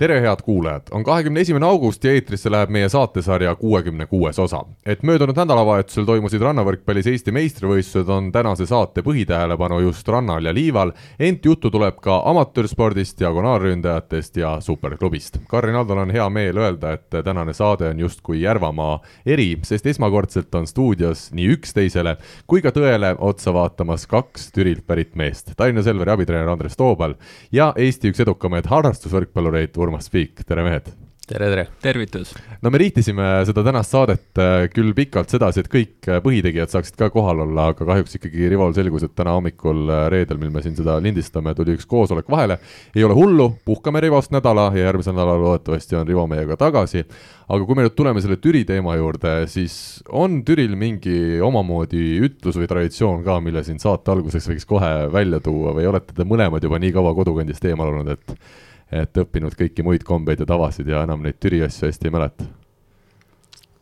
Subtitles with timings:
[0.00, 4.64] tere, head kuulajad, on kahekümne esimene august ja eetrisse läheb meie saatesarja kuuekümne kuues osa.
[4.86, 10.92] et möödunud nädalavahetusel toimusid rannavõrkpallis Eesti meistrivõistlused, on tänase saate põhitähelepanu just rannal ja liival,
[11.18, 15.36] ent juttu tuleb ka amatöörspordist, diagonaalründajatest ja superklubist.
[15.48, 20.54] Karin Aldal on hea meel öelda, et tänane saade on justkui Järvamaa eri, sest esmakordselt
[20.54, 26.16] on stuudios nii üksteisele kui ka tõele otsa vaatamas kaks Türilt pärit meest, Tallinna Selveri
[26.16, 27.18] abitreener Andres Toobal
[27.52, 30.92] ja Eesti üks edukamaid harrastusvõrkpallureid Urmas Spiik, tere mehed!
[31.30, 31.66] tere, tere!
[31.82, 32.32] tervitus!
[32.62, 36.96] no me riitisime seda tänast saadet äh, küll pikalt sedasi, et kõik äh, põhitegijad saaksid
[36.98, 40.62] ka kohal olla, aga kahjuks ikkagi Rivol selgus, et täna hommikul äh, reedel, mil me
[40.64, 42.58] siin seda lindistame, tuli üks koosolek vahele.
[42.96, 47.04] ei ole hullu, puhkame Rivost nädala ja järgmisel nädalal loodetavasti on Rivo meiega tagasi.
[47.48, 49.74] aga kui me nüüd tuleme selle Türi teema juurde, siis
[50.08, 55.40] on Türil mingi omamoodi ütlus või traditsioon ka, mille siin saate alguseks võiks kohe välja
[55.44, 59.84] tuua või olete te mõlemad juba nii kaua kodukandist eemal olnud, et et õppinud kõiki
[59.86, 62.48] muid kombeid ja tavasid ja enam neid Türi asju hästi ei mäleta?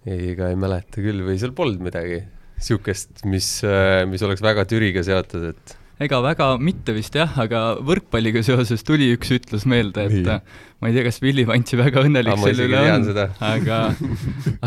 [0.09, 2.23] ei, ega ei mäleta küll või seal polnud midagi
[2.59, 3.49] niisugust, mis,
[4.11, 9.11] mis oleks väga Türiga seotud, et ega väga mitte vist jah, aga võrkpalliga seoses tuli
[9.15, 10.39] üks ütlus meelde, et Nii.
[10.79, 13.07] Ma ei tea, kas Willie Vantsi väga õnnelik selle üle on,
[13.43, 13.79] aga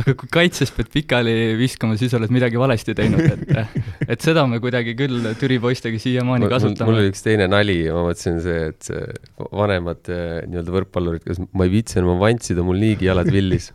[0.01, 3.71] aga kui kaitses pead pikali viskama, siis oled midagi valesti teinud, et
[4.11, 6.89] et seda me kuidagi küll Türi poistega siiamaani kasutame.
[6.89, 9.07] mul oli üks teine nali, ma mõtlesin see, et see
[9.55, 13.71] vanemad eh, nii-öelda võrkpallurid, kas ma ei viitsi enam vantsida, mul niigi jalad villis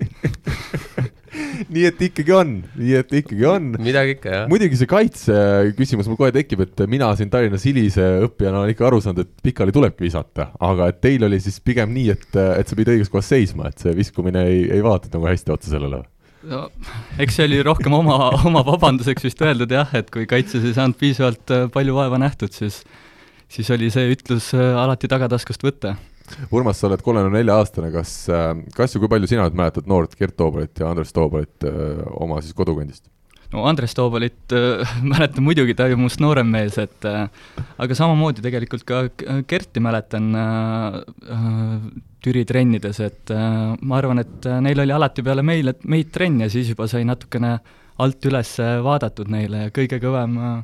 [1.72, 3.68] nii et ikkagi on, nii et ikkagi on.
[3.82, 4.44] midagi ikka, jah.
[4.50, 5.36] muidugi see kaitse
[5.78, 9.44] küsimus mul kohe tekib, et mina siin Tallinnas hilise õppijana olen ikka aru saanud, et
[9.48, 13.12] pikali tulebki visata, aga et teil oli siis pigem nii, et, et sa pidid õiges
[13.12, 16.02] kohas seisma, et see viskumine ei, ei vaadanud nagu hästi otsa sellele
[16.50, 16.66] no
[17.22, 20.98] eks see oli rohkem oma, oma vabanduseks vist öeldud jah, et kui kaitses ei saanud
[21.00, 22.82] piisavalt äh, palju vaeva nähtud, siis
[23.48, 25.94] siis oli see ütlus äh, alati tagataskust võtta
[26.50, 29.86] Urmas, sa oled kolmekümne nelja aastane, kas, äh, kas ja kui palju sina nüüd mäletad
[29.90, 33.06] noort Gert Toobalit ja Andres Toobalit äh, oma siis kodukandist?
[33.52, 37.26] No Andres Toobalit äh, mäletan muidugi, ta oli minust noorem mees, et äh,
[37.82, 39.06] aga samamoodi tegelikult ka
[39.48, 41.00] Gerti mäletan äh,
[41.36, 41.90] äh,
[42.26, 46.50] Türi trennides, et äh, ma arvan, et neil oli alati peale meile, meid trenn ja
[46.52, 47.58] siis juba sai natukene
[48.02, 50.56] alt üles vaadatud neile ja kõige kõvem äh,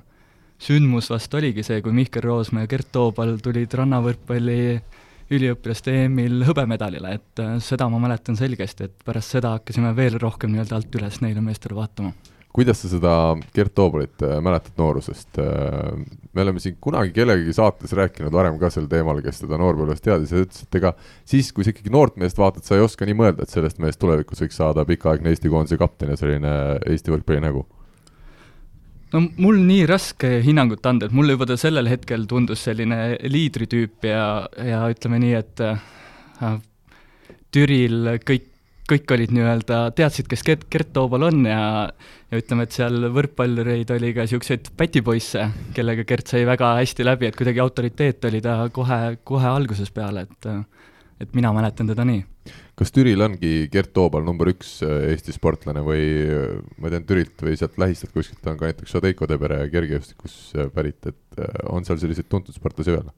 [0.62, 5.00] sündmus vast oligi see, kui Mihkel Roosmäe ja Gert Toobal tulid rannavõrkpalli äh,
[5.32, 10.53] üliõpilaste EM-il hõbemedalile, et äh, seda ma mäletan selgesti, et pärast seda hakkasime veel rohkem
[10.53, 12.12] nii-öelda alt üles neile meestele vaatama.
[12.53, 13.13] Kuidas sa seda
[13.55, 15.41] Gert Toobalit äh, mäletad noorusest?
[15.41, 15.99] Äh,
[16.33, 20.33] me oleme siin kunagi kellegagi saates rääkinud varem ka sel teemal, kes teda noorpõlvest teadis
[20.33, 20.95] ja ütles, et ega
[21.29, 24.01] siis, kui sa ikkagi noort meest vaatad, sa ei oska nii mõelda, et sellest mehest
[24.03, 26.57] tulevikus võiks saada pikaaegne Eesti koondise kapten ja selline
[26.89, 27.67] Eesti võrkpalli nägu
[29.13, 34.09] no mul nii raske hinnangut anda, et mulle juba ta sellel hetkel tundus selline liidritüüp
[34.09, 34.27] ja,
[34.57, 36.57] ja ütleme nii, et äh,
[37.53, 38.52] Türil kõik,
[38.92, 41.62] kõik olid nii-öelda, teadsid, kes Gert, Gert Toobal on ja
[42.32, 47.28] ja ütleme, et seal võrkpallureid oli ka niisuguseid pätipoisse, kellega Gert sai väga hästi läbi,
[47.28, 50.53] et kuidagi autoriteet oli ta kohe, kohe algusest peale, et
[51.22, 52.22] et mina mäletan teda nii
[52.78, 57.44] kas Türil ongi Gert Toobal number üks äh, Eesti sportlane või äh, ma tean Türilt
[57.44, 62.00] või sealt lähistalt kuskilt on ka näiteks Šadeiko Tebere kergejõustikus äh, pärit, et on seal
[62.03, 63.12] selliseid tuntud sportlasi veel?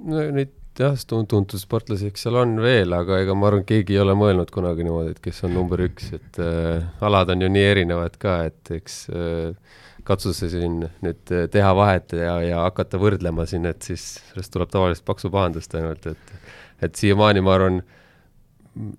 [0.00, 4.02] no neid jah, tuntud sportlasi, eks seal on veel, aga ega ma arvan, keegi ei
[4.04, 7.68] ole mõelnud kunagi niimoodi, et kes on number üks, et äh, alad on ju nii
[7.72, 13.44] erinevad ka, et eks äh, katsu sa siin nüüd teha vahet ja, ja hakata võrdlema
[13.50, 16.36] siin, et siis sellest tuleb tavaliselt paksu pahandust ainult, et
[16.80, 17.82] et siiamaani ma arvan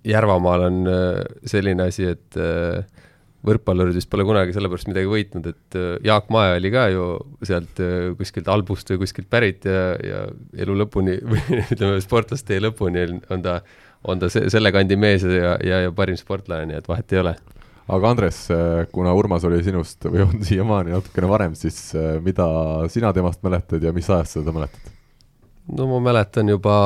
[0.04, 2.84] Järvamaal on äh, selline asi, et äh,
[3.46, 7.06] võrkpallurid vist pole kunagi sellepärast midagi võitnud, et äh, Jaak Mae oli ka ju
[7.46, 7.80] sealt
[8.18, 10.20] kuskilt albust või kuskilt pärit ja, ja
[10.64, 13.58] elu lõpuni või ütleme, sportlastee lõpuni on ta,
[14.08, 17.22] on ta se selle kandi mees ja, ja, ja parim sportlane, nii et vahet ei
[17.22, 17.34] ole.
[17.92, 18.44] aga Andres,
[18.94, 21.90] kuna Urmas oli sinust või on siiamaani natukene varem, siis
[22.22, 22.46] mida
[22.94, 24.94] sina temast mäletad ja mis ajast sa teda mäletad?
[25.72, 26.76] no ma mäletan juba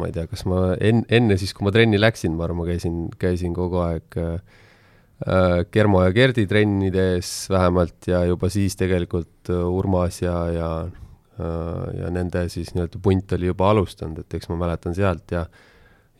[0.00, 2.68] ma ei tea, kas ma en-, enne siis, kui ma trenni läksin, ma arvan, ma
[2.70, 4.60] käisin, käisin kogu aeg äh,
[5.72, 12.12] Germo ja Gerdi trennides vähemalt ja juba siis tegelikult äh, Urmas ja, ja äh, ja
[12.14, 15.44] nende siis nii-öelda punt oli juba alustanud, et eks ma mäletan sealt ja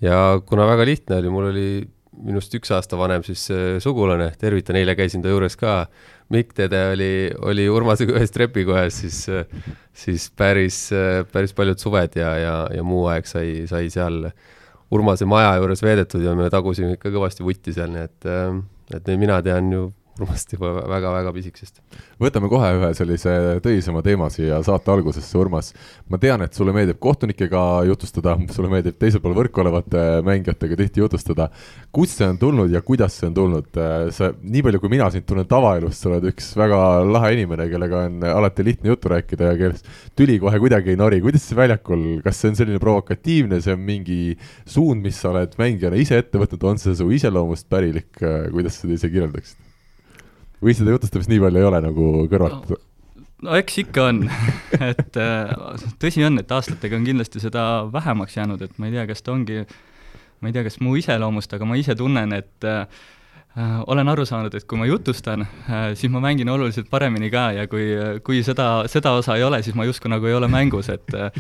[0.05, 1.71] ja kuna väga lihtne oli, mul oli
[2.21, 5.87] minust üks aasta vanem siis äh, sugulane, tervitan, eile käisin ta juures ka,
[6.31, 7.13] Mikk Tede oli,
[7.49, 9.23] oli Urmasega ühes trepikojas, siis,
[9.97, 10.83] siis päris,
[11.33, 14.27] päris paljud suved ja, ja, ja muu aeg sai, sai seal
[14.93, 18.29] Urmase maja juures veedetud ja me tagusime ikka kõvasti vutti seal, nii et,
[18.95, 19.91] et mina tean ju
[20.21, 21.79] Urmast juba väga-väga pisikesest.
[22.21, 23.33] võtame kohe ühe sellise
[23.65, 25.73] tõsisema teema siia saate algusesse, Urmas.
[26.13, 31.01] ma tean, et sulle meeldib kohtunikega jutustada, sulle meeldib teisel pool võrku olevate mängijatega tihti
[31.01, 31.49] jutustada.
[31.93, 33.81] kust see on tulnud ja kuidas see on tulnud?
[34.13, 38.05] sa, nii palju kui mina sind tunnen tavaelust, sa oled üks väga lahe inimene, kellega
[38.11, 39.89] on alati lihtne juttu rääkida ja kellest
[40.19, 41.23] tüli kohe kuidagi ei nori.
[41.25, 44.21] kuidas see väljakul, kas see on selline provokatiivne, see on mingi
[44.69, 48.85] suund, mis sa oled mängijana ise ette võtnud, on see su iseloomust pärilik, kuidas sa
[48.85, 49.70] seda ise kirjeldaksid?
[50.61, 52.81] Või seda jutustamist nii palju ei ole nagu kõrvalt no.?
[53.47, 54.25] no eks ikka on
[54.91, 55.55] et äh,
[56.03, 59.35] tõsi on, et aastatega on kindlasti seda vähemaks jäänud, et ma ei tea, kas ta
[59.35, 59.63] ongi,
[60.41, 62.85] ma ei tea, kas mu iseloomust, aga ma ise tunnen, et äh,
[63.91, 67.67] olen aru saanud, et kui ma jutustan äh,, siis ma mängin oluliselt paremini ka ja
[67.71, 67.89] kui,
[68.27, 71.33] kui seda, seda osa ei ole, siis ma justkui nagu ei ole mängus, et äh,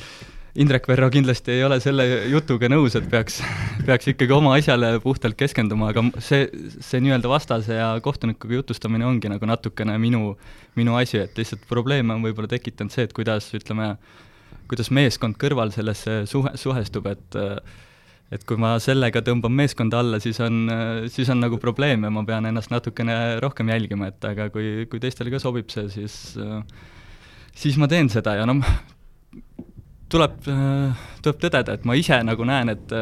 [0.59, 3.37] Indrek Verro kindlasti ei ole selle jutuga nõus, et peaks,
[3.87, 6.49] peaks ikkagi oma asjale puhtalt keskenduma, aga see,
[6.83, 10.35] see nii-öelda vastase ja kohtunikuga jutustamine ongi nagu natukene minu,
[10.79, 13.93] minu asi, et lihtsalt probleeme on võib-olla tekitanud see, et kuidas, ütleme,
[14.71, 17.41] kuidas meeskond kõrval sellesse suhe, suhestub, et
[18.31, 20.69] et kui ma sellega tõmban meeskonda alla, siis on,
[21.11, 25.03] siis on nagu probleem ja ma pean ennast natukene rohkem jälgima, et aga kui, kui
[25.03, 26.15] teistele ka sobib see, siis
[27.59, 28.63] siis ma teen seda ja noh,
[30.11, 30.41] tuleb,
[31.23, 32.95] tuleb tõdeda, et ma ise nagu näen, et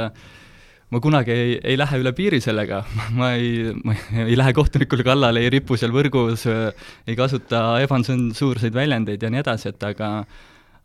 [0.89, 2.83] ma kunagi ei, ei lähe üle piiri sellega,
[3.19, 9.25] ma ei, ma ei lähe kohtunikule kallale, ei ripu seal võrgus, ei kasuta ebatsensuurseid väljendeid
[9.25, 10.13] ja nii edasi, et aga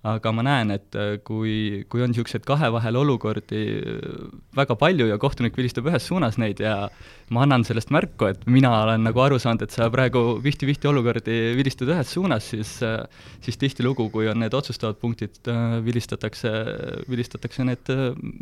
[0.04, 4.24] aga ma näen, et äh, kui, kui on niisuguseid kahe vahel olukordi äh,
[4.58, 6.90] väga palju ja kohtunik vilistab ühes suunas neid ja
[7.32, 11.38] ma annan sellest märku, et mina olen nagu aru saanud, et sa praegu vihti-vihti olukordi
[11.56, 13.00] vilistad ühes suunas, siis äh,
[13.46, 15.40] siis tihtilugu, kui on need otsustavad punktid,
[15.86, 16.52] vilistatakse,
[17.08, 17.94] vilistatakse need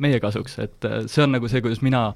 [0.01, 2.07] meie kasuks, et see on nagu see, kuidas mina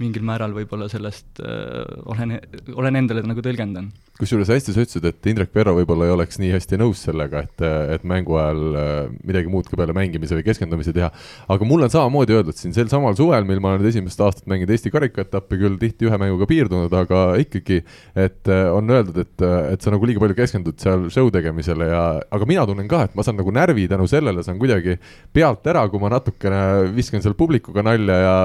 [0.00, 2.38] mingil määral võib-olla sellest olen,
[2.74, 6.52] olen endale nagu tõlgendan kusjuures hästi sa ütlesid, et Indrek Verro võib-olla ei oleks nii
[6.54, 7.64] hästi nõus sellega, et,
[7.96, 8.90] et mängu ajal äh,
[9.26, 11.08] midagi muud ka peale mängimise või keskendumise teha.
[11.50, 14.70] aga mulle on samamoodi öeldud siin sel samal suvel, mil ma olen esimest aastat mänginud
[14.70, 17.80] Eesti karikaetappi, küll tihti ühe mänguga piirdunud, aga ikkagi,
[18.14, 22.04] et äh, on öeldud, et, et sa nagu liiga palju keskendud seal show tegemisele ja,
[22.38, 24.94] aga mina tunnen ka, et ma saan nagu närvi tänu sellele, saan kuidagi
[25.34, 28.36] pealt ära, kui ma natukene viskan seal publikuga nalja ja,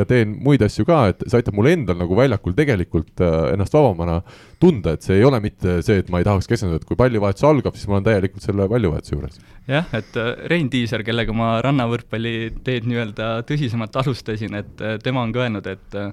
[0.00, 3.76] ja teen muid asju ka, et see aitab mul endal nagu väljakul tegelikult äh, ennast
[3.76, 4.22] vabamana
[4.60, 7.46] tunda, et see ei ole mitte see, et ma ei tahaks keskenduda, et kui pallivahetus
[7.48, 9.40] algab, siis ma olen täielikult selle pallivahetuse juures.
[9.70, 12.34] jah, et äh, Rein Tiiser, kellega ma rannavõrkpalli
[12.66, 16.12] teed nii-öelda tõsisemalt alustasin, et äh, tema on ka öelnud, et äh,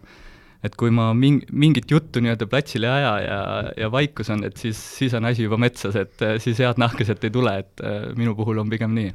[0.66, 3.42] et kui ma ming-, mingit juttu nii-öelda platsile ei aja ja,
[3.84, 7.28] ja vaikus on, et siis, siis on asi juba metsas, et siis head nahka sealt
[7.28, 7.84] ei tule, et
[8.18, 9.12] minu puhul on pigem nii.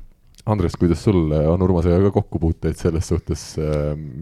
[0.55, 3.43] Andres, kuidas sul on Urmasega ka kokkupuuteid selles suhtes,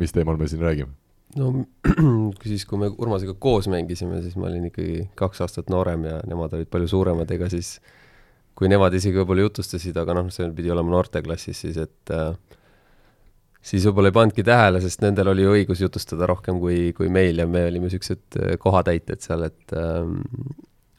[0.01, 0.97] mis teemal me siin räägime?
[1.38, 1.53] No
[2.50, 6.55] siis, kui me Urmasega koos mängisime, siis ma olin ikkagi kaks aastat noorem ja nemad
[6.56, 7.77] olid palju suuremad, ega siis
[8.59, 12.35] kui nemad isegi võib-olla jutustasid, aga noh, see pidi olema noorteklassis siis, et äh,
[13.62, 17.49] siis võib-olla ei pannudki tähele, sest nendel oli õigus jutustada rohkem kui, kui meil ja
[17.49, 20.05] me olime niisugused äh, kohatäitjad seal, et äh,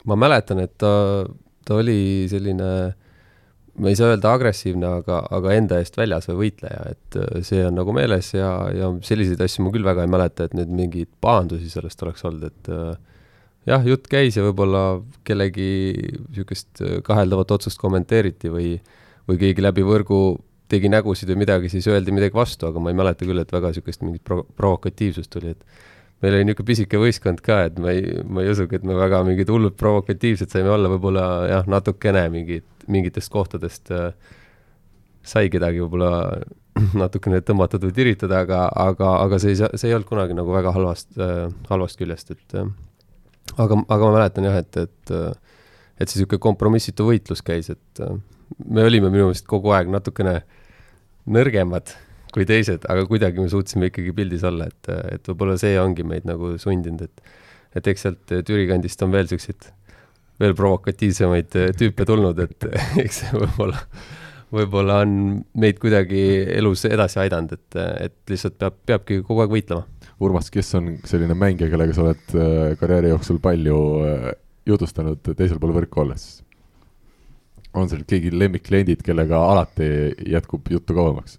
[0.07, 0.91] ma mäletan, et ta,
[1.67, 2.99] ta oli selline äh,
[3.79, 7.63] ma ei saa öelda agressiivne, aga, aga enda eest väljas või võitleja, et äh, see
[7.67, 11.11] on nagu meeles ja, ja selliseid asju ma küll väga ei mäleta, et nüüd mingeid
[11.23, 12.93] pahandusi sellest oleks olnud, et äh,
[13.71, 14.85] jah, jutt käis ja võib-olla
[15.27, 18.73] kellegi niisugust äh, kaheldavat otsust kommenteeriti või,
[19.29, 20.21] või keegi läbi võrgu
[20.71, 23.71] tegi nägusid või midagi, siis öeldi midagi vastu, aga ma ei mäleta küll, et väga
[23.71, 25.81] niisugust mingit pro-, provokatiivsust tuli, et
[26.23, 29.23] meil oli niisugune pisike võistkond ka, et ma ei, ma ei usugi, et me väga
[29.27, 34.11] mingid hullud provokatiivsed saime olla, võib-olla jah, natukene mingid, mingitest kohtadest äh,
[35.23, 36.41] sai kedagi võib-olla
[37.03, 40.73] natukene tõmmatud või tiritud, aga, aga, aga see ei see ei olnud kunagi nagu väga
[40.75, 42.69] halvast äh,, halvast küljest, et äh,
[43.57, 45.15] aga, aga ma mäletan jah, et, et
[46.01, 47.99] et see niisugune kompromissitu võitlus käis, et
[48.65, 50.39] me olime minu meelest kogu aeg natukene
[51.29, 51.93] nõrgemad
[52.33, 56.27] kui teised, aga kuidagi me suutsime ikkagi pildis olla, et, et võib-olla see ongi meid
[56.29, 57.39] nagu sundinud, et
[57.71, 59.69] et eks sealt Türi kandist on veel niisuguseid,
[60.41, 62.67] veel provokatiivsemaid tüüpe tulnud, et
[63.03, 63.79] eks see võib-olla,
[64.51, 65.15] võib-olla on
[65.61, 66.21] meid kuidagi
[66.57, 69.87] elus edasi aidanud, et, et lihtsalt peab, peabki kogu aeg võitlema.
[70.21, 74.31] Urmas, kes on selline mängija, kellega sa oled äh, karjääri jooksul palju äh,
[74.69, 76.31] jutustanud teisel pool võrku olles?
[77.71, 79.85] on sul keegi lemmikkliendid, kellega alati
[80.27, 81.37] jätkub juttu kauemaks?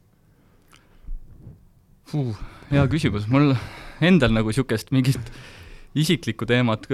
[2.73, 3.53] hea küsimus, mul
[4.05, 5.33] endal nagu niisugust mingit
[5.99, 6.87] isiklikku teemat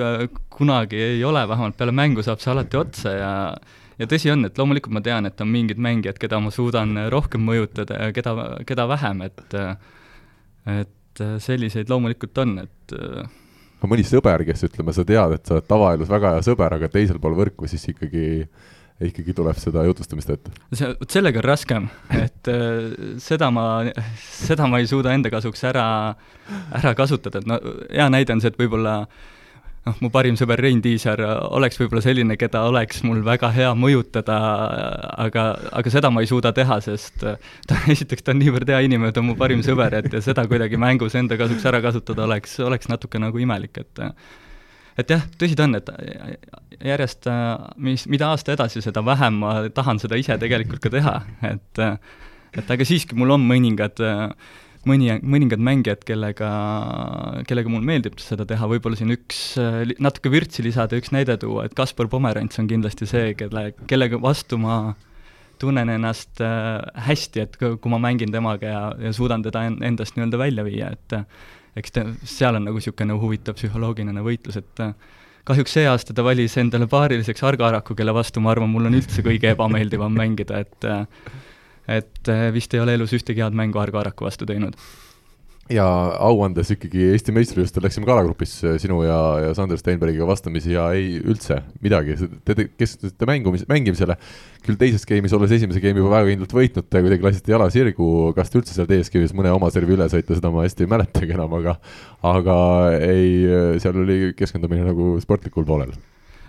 [0.51, 3.33] kunagi ei ole, vähemalt peale mängu saab see alati otsa ja
[3.99, 7.43] ja tõsi on, et loomulikult ma tean, et on mingid mängijad, keda ma suudan rohkem
[7.43, 8.35] mõjutada ja keda,
[8.67, 9.59] keda vähem, et
[10.69, 15.67] et selliseid loomulikult on, et no mõni sõber, kes ütleme, sa tead, et sa oled
[15.71, 18.47] tavaelus väga hea sõber, aga teisel pool võrku siis ikkagi
[19.07, 20.53] ikkagi tuleb seda jutustamist ette?
[20.75, 21.89] see, vot sellega on raskem,
[22.19, 23.65] et äh, seda ma,
[24.27, 25.89] seda ma ei suuda enda kasuks ära,
[26.81, 29.01] ära kasutada, et no hea näide on see, et võib-olla
[29.89, 34.39] noh, mu parim sõber Rein Tiisar oleks võib-olla selline, keda oleks mul väga hea mõjutada,
[35.27, 35.47] aga,
[35.81, 39.23] aga seda ma ei suuda teha, sest ta, esiteks ta on niivõrd hea inimene, ta
[39.23, 42.91] on mu parim sõber, et ja seda kuidagi mängus enda kasuks ära kasutada oleks, oleks
[42.91, 44.07] natuke nagu imelik, et
[44.99, 45.91] et jah, tõsi ta on, et
[46.85, 47.27] järjest,
[47.83, 51.19] mis, mida aasta edasi, seda vähem ma tahan seda ise tegelikult ka teha,
[51.51, 51.83] et
[52.59, 54.01] et aga siiski mul on mõningad,
[54.89, 56.49] mõni, mõningad mängijad, kellega,
[57.51, 59.43] kellega mul meeldib seda teha, võib-olla siin üks,
[60.01, 64.59] natuke vürtsi lisada, üks näide tuua, et Kaspar Pomerants on kindlasti see, kelle, kellega vastu
[64.63, 64.79] ma
[65.61, 66.41] tunnen ennast
[67.09, 71.19] hästi, et kui ma mängin temaga ja, ja suudan teda endast nii-öelda välja viia, et
[71.79, 74.95] eks ta, seal on nagu niisugune huvitav psühholoogiline võitlus, et äh,
[75.49, 78.99] kahjuks see aasta ta valis endale paariliseks Argo Araku, kelle vastu ma arvan, mul on
[78.99, 80.89] üldse kõige ebameeldivam mängida, et
[81.89, 84.77] et äh, vist ei ole elus ühtegi head mängu Argo Araku vastu teinud
[85.73, 85.85] ja
[86.25, 90.87] auandes ikkagi Eesti meistrivõistlustel läksime ka alagrupis äh, sinu ja, ja Sander Steinbergiga vastamisi ja
[90.97, 94.17] ei üldse midagi, te, te keskendusite mängumis, mängimisele,
[94.65, 98.09] küll teises game'is, olles esimese game'i juba väga kindlalt võitnud, te kuidagi lasite jala sirgu,
[98.37, 100.93] kas te üldse seal teises game'is mõne oma servi üle saite, seda ma hästi ei
[100.95, 101.77] mäletagi enam, aga
[102.33, 102.57] aga
[103.05, 103.45] ei,
[103.85, 105.93] seal oli keskendumine nagu sportlikul poolel.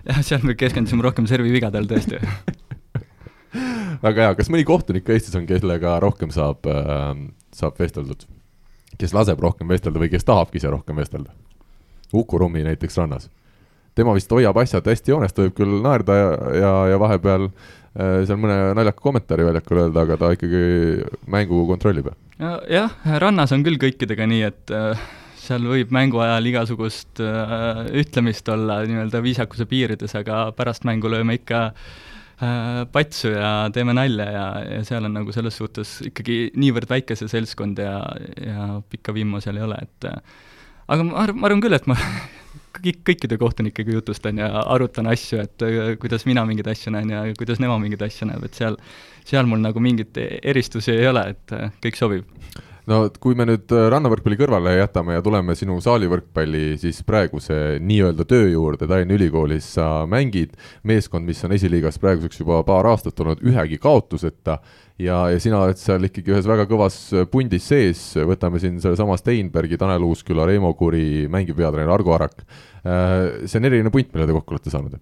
[0.07, 2.23] jah, seal me keskendusime rohkem servi vigadel tõesti.
[4.03, 8.23] Väga hea, kas mõni kohtunik ka Eestis on, kellega rohkem saab äh,, saab vesteldud?
[8.99, 11.33] Kes laseb rohkem vestelda või kes tahabki ise rohkem vestelda.
[12.13, 13.29] Uku Rummi näiteks rannas.
[13.95, 18.39] tema vist hoiab asjad hästi joonest, võib küll naerda ja, ja, ja vahepeal äh, seal
[18.39, 20.61] mõne naljaka kommentaari väljakul öelda, aga ta ikkagi
[21.27, 22.11] mängu kontrollib.
[22.69, 25.07] jah, rannas on küll kõikidega nii, et äh,
[25.39, 31.39] seal võib mängu ajal igasugust äh, ütlemist olla nii-öelda viisakuse piirides, aga pärast mängu lööme
[31.41, 32.08] ikka Äh,
[32.39, 37.27] patsu ja teeme nalja ja, ja seal on nagu selles suhtes ikkagi niivõrd väike see
[37.31, 37.97] seltskond ja,
[38.39, 40.07] ja pikka vimmu seal ei ole, et
[40.89, 41.97] aga ma arvan, ma arvan küll, et ma
[42.79, 47.23] kõik, kõikide kohtunikega jutustan ja arutan asju, et äh, kuidas mina mingeid asju näen ja
[47.37, 48.79] kuidas nemad mingeid asju näevad, seal,
[49.27, 52.39] seal mul nagu mingeid eristusi ei ole, et äh, kõik sobib
[52.89, 58.25] no kui me nüüd äh, rannavõrkpalli kõrvale jätame ja tuleme sinu saalivõrkpalli siis praeguse nii-öelda
[58.29, 60.55] töö juurde, Tallinna Ülikoolis sa mängid,
[60.87, 64.57] meeskond, mis on esiliigas praeguseks juba paar aastat olnud ühegi kaotuseta
[64.97, 66.97] ja, ja sina oled seal ikkagi ühes väga kõvas
[67.31, 72.43] pundis sees, võtame siin sellesama Steinbergi, Tanel Uusküla, Reimo Kuri, mängib peatreener Argo Arak.
[72.81, 74.99] Äh, see on eriline punt, mille te kokku olete saanud?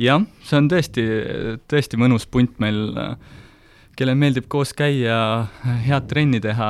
[0.00, 1.02] jah, see on tõesti,
[1.68, 3.40] tõesti mõnus punt meil äh,
[4.00, 5.16] kellel meeldib koos käia,
[5.84, 6.68] head trenni teha,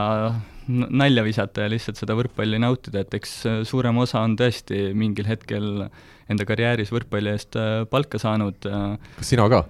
[0.71, 5.29] nalja visata ja lihtsalt seda võrkpalli nautida, et eks äh, suurem osa on tõesti mingil
[5.31, 5.85] hetkel
[6.31, 8.67] enda karjääris võrkpalli eest äh, palka saanud.
[8.67, 9.67] Äh, kas sina ka?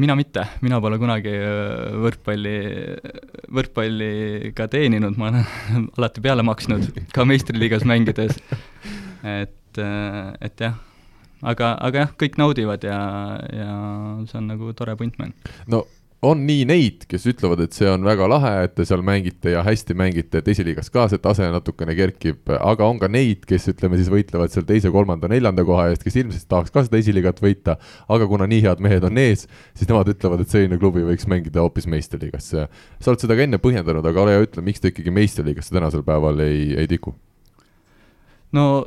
[0.00, 1.34] mina mitte, mina pole kunagi
[2.00, 2.52] võrkpalli,
[3.52, 5.42] võrkpalli ka teeninud, ma olen
[5.98, 8.38] alati peale maksnud, ka meistriliigas mängides.
[9.36, 10.78] et, et jah,
[11.42, 13.02] aga, aga jah, kõik naudivad ja,
[13.52, 13.76] ja
[14.30, 15.36] see on nagu tore punt meil.
[15.68, 15.84] no
[16.26, 19.62] on nii neid, kes ütlevad, et see on väga lahe, et te seal mängite ja
[19.66, 23.98] hästi mängite, et esiliigas ka see tase natukene kerkib, aga on ka neid, kes ütleme
[24.00, 27.76] siis võitlevad seal teise, kolmanda, neljanda koha eest, kes ilmselt tahaks ka seda esiliigat võita,
[28.12, 31.62] aga kuna nii head mehed on ees, siis nemad ütlevad, et selline klubi võiks mängida
[31.64, 32.50] hoopis meistriliigas.
[32.54, 36.06] sa oled seda ka enne põhjendanud, aga ole hea, ütle, miks ta ikkagi meistriliigasse tänasel
[36.06, 37.14] päeval ei, ei tiku?
[38.56, 38.86] no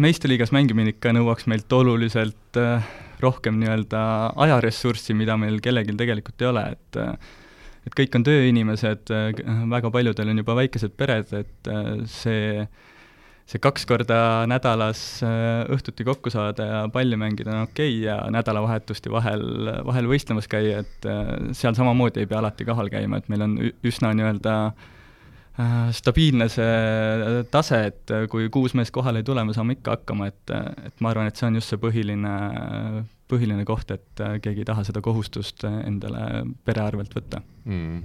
[0.00, 2.90] meistriliigas mängimine ikka nõuaks meilt oluliselt äh
[3.22, 4.02] rohkem nii-öelda
[4.46, 7.00] ajaressurssi, mida meil kellelgi tegelikult ei ole, et
[7.88, 9.10] et kõik on tööinimesed,
[9.72, 11.70] väga paljudel on juba väikesed pered, et
[12.12, 12.66] see
[13.50, 15.00] see kaks korda nädalas
[15.74, 19.42] õhtuti kokku saada ja palli mängida on okei okay ja nädalavahetusti vahel,
[19.88, 21.08] vahel võistlemas käia, et
[21.58, 24.54] seal samamoodi ei pea alati kahal käima, et meil on üsna nii-öelda
[25.96, 30.54] stabiilne see tase, et kui kuus meest kohale ei tule, me saame ikka hakkama, et,
[30.86, 32.34] et ma arvan, et see on just see põhiline
[33.30, 38.02] põhiline koht, et äh, keegi ei taha seda kohustust äh, endale pere arvelt võtta mm..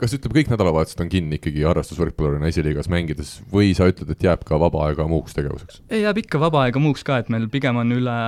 [0.00, 4.44] kas ütleme, kõik nädalavahetused on kinni ikkagi harrastusvõrkpallurina esiliigas mängides või sa ütled, et jääb
[4.48, 5.80] ka vaba aega muuks tegevuseks?
[5.88, 8.18] ei, jääb ikka vaba aega muuks ka, et meil pigem on üle,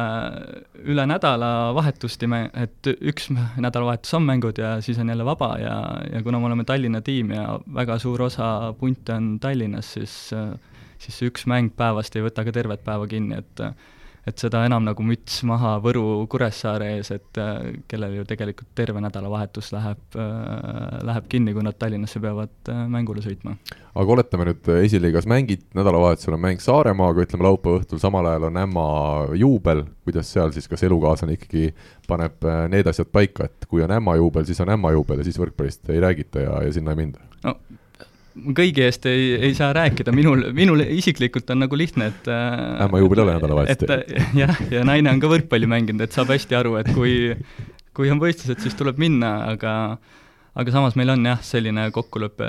[0.87, 5.77] üle nädala vahetusti, et üks nädalavahetus on mängud ja siis on jälle vaba ja,
[6.13, 10.19] ja kuna me oleme Tallinna tiim ja väga suur osa punte on Tallinnas, siis
[10.99, 13.63] siis see üks mäng päevast ei võta ka tervet päeva kinni, et
[14.29, 19.01] et seda enam nagu müts maha Võru Kuressaare ees, et äh, kellel ju tegelikult terve
[19.03, 23.57] nädalavahetus läheb, äh, läheb kinni, kui nad Tallinnasse peavad äh, mängule sõitma.
[23.99, 28.61] aga oletame nüüd esiliigas mängid, nädalavahetusel on mäng Saaremaaga, ütleme laupäeva õhtul, samal ajal on
[28.63, 28.87] ämma
[29.41, 31.73] juubel, kuidas seal siis, kas elukaaslane ikkagi
[32.09, 35.41] paneb need asjad paika, et kui on ämma juubel, siis on ämma juubel ja siis
[35.41, 37.25] võrkpallist ei räägita ja, ja sinna ei minda?
[37.45, 37.57] no
[38.57, 43.23] kõigi eest ei, ei saa rääkida, minul, minul isiklikult on nagu lihtne, et ämma juubel
[43.23, 44.23] ei ole nädalavahetuseti.
[44.43, 47.35] jah, ja naine on ka võrkpalli mänginud, et saab hästi aru, et kui,
[47.97, 49.75] kui on võistlused, siis tuleb minna, aga
[50.59, 52.49] aga samas meil on jah, selline kokkulepe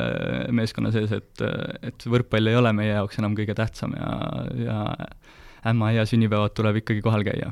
[0.55, 1.43] meeskonna sees, et,
[1.85, 4.13] et võrkpall ei ole meie jaoks enam kõige tähtsam ja,
[4.57, 4.79] ja
[5.69, 7.51] ämma ja sünnipäevad tuleb ikkagi kohal käia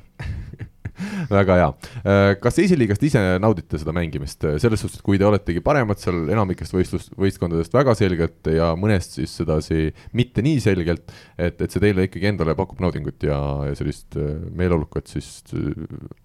[1.40, 1.70] väga hea.
[2.02, 6.26] Äh, kas esiliigast ise naudite seda mängimist, selles suhtes, et kui te oletegi paremad seal
[6.34, 11.84] enamikest võistlust, võistkondadest väga selgelt ja mõnest siis sedasi mitte nii selgelt, et, et see
[11.84, 13.40] teile ikkagi endale pakub naudingut ja,
[13.70, 15.74] ja sellist äh, meeleolukat siis äh,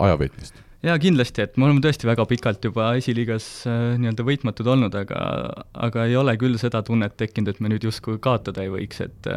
[0.03, 0.63] aja veetmist?
[0.83, 5.21] jaa, kindlasti, et me oleme tõesti väga pikalt juba esiliigas äh, nii-öelda võitmatud olnud, aga
[5.89, 9.31] aga ei ole küll seda tunnet tekkinud, et me nüüd justkui kaotada ei võiks, et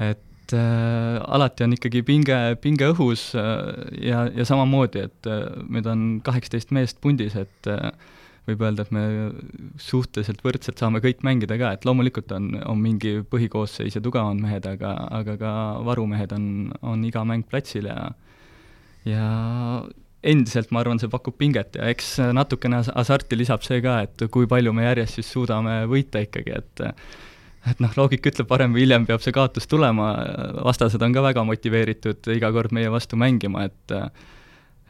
[0.00, 5.46] et et äh, alati on ikkagi pinge, pinge õhus äh, ja, ja samamoodi, et äh,
[5.70, 7.90] meid on kaheksateist meest pundis, et äh,
[8.48, 9.04] võib öelda, et me
[9.78, 14.66] suhteliselt võrdselt saame kõik mängida ka, et loomulikult on, on mingi põhikoosseis ja tugevamad mehed,
[14.66, 15.54] aga, aga ka
[15.86, 16.44] varumehed on,
[16.82, 18.10] on iga mäng platsil ja
[19.08, 19.26] ja
[20.20, 24.48] endiselt ma arvan, see pakub pinget ja eks natukene hasarti lisab see ka, et kui
[24.50, 26.82] palju me järjest siis suudame võita ikkagi, et
[27.68, 30.12] et noh, loogika ütleb, varem või hiljem peab see kaotus tulema,
[30.64, 33.96] vastased on ka väga motiveeritud iga kord meie vastu mängima, et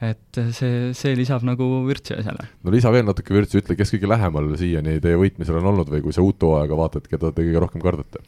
[0.01, 2.47] et see, see lisab nagu vürtsi asjale.
[2.65, 6.01] no lisa veel natuke vürtsi, ütle, kes kõige lähemal siiani teie võitmisel on olnud või
[6.07, 8.23] kui sa uut hooaega vaatad, keda te kõige rohkem kardate?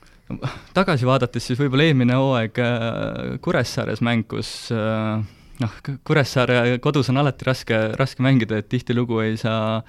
[0.77, 5.25] tagasi vaadates siis võib-olla eelmine hooaeg äh, Kuressaares mäng, kus äh,
[5.65, 9.81] noh, Kuressaare kodus on alati raske, raske mängida, et tihtilugu ei saa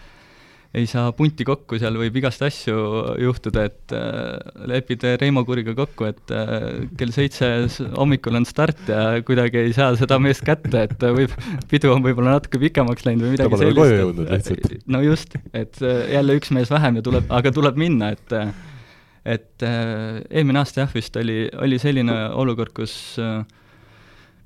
[0.74, 2.76] ei saa punti kokku, seal võib igast asju
[3.22, 7.50] juhtuda, et äh, lepid Reimo Kuriga kokku, et äh, kell seitse
[7.94, 11.34] hommikul on start ja kuidagi ei saa seda meest kätte, et võib,
[11.70, 14.78] pidu on võib-olla natuke pikemaks läinud või midagi sellist.
[14.90, 18.38] no just, et äh, jälle üks mees vähem ja tuleb, aga tuleb minna, et
[19.24, 23.44] et äh, eelmine aasta jah, vist oli, oli selline olukord, kus äh,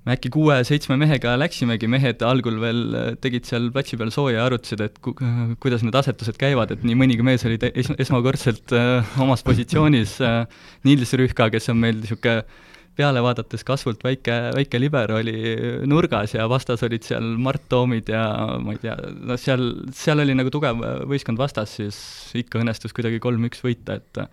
[0.08, 4.46] me äkki kuue-seitsme mehega läksimegi, mehed algul veel äh, tegid seal platsi peal sooja ja
[4.48, 5.15] arutasid, et ku-,
[5.63, 10.39] kuidas need asetused käivad, et nii mõnigi mees oli es-, esmakordselt äh, omas positsioonis äh,,
[10.88, 12.46] Nils Rühka, kes on meil niisugune
[12.98, 15.36] peale vaadates kasvult väike, väike liber oli
[15.86, 18.24] nurgas ja vastas olid seal Mart Toomid ja
[18.63, 18.96] ma ei tea,
[19.28, 22.00] noh seal, seal oli nagu tugev võistkond vastas, siis
[22.41, 24.24] ikka õnnestus kuidagi kolm-üks võita, et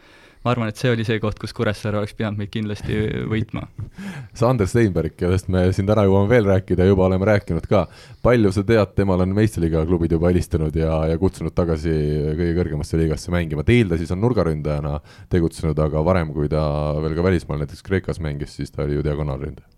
[0.45, 2.99] ma arvan, et see oli see koht, kus Kuressaare oleks pidanud meid kindlasti
[3.31, 3.65] võitma.
[4.39, 7.87] Sander Steinberg, kellest me siin täna jõuame veel rääkida, juba oleme rääkinud ka,
[8.25, 11.95] palju sa tead, temal on meistriliiga klubid juba helistanud ja, ja kutsunud tagasi
[12.37, 14.99] kõige kõrgemasse liigasse mängima, teil ta siis on nurgaründajana
[15.33, 16.65] tegutsenud, aga varem, kui ta
[17.01, 19.71] veel ka välismaal, näiteks Kreekas mängis, siis ta oli ju diagonaalründaja.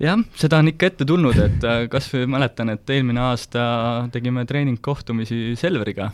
[0.00, 3.62] Jah, seda on ikka ette tulnud, et äh, kas või mäletan, et eelmine aasta
[4.12, 6.10] tegime treeningkohtumisi Selveriga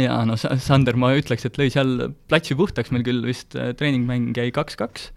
[0.00, 4.36] ja noh, Sander, ma ütleks, et lõi seal platsi puhtaks, meil küll vist äh, treeningmäng
[4.36, 5.10] jäi kaks-kaks,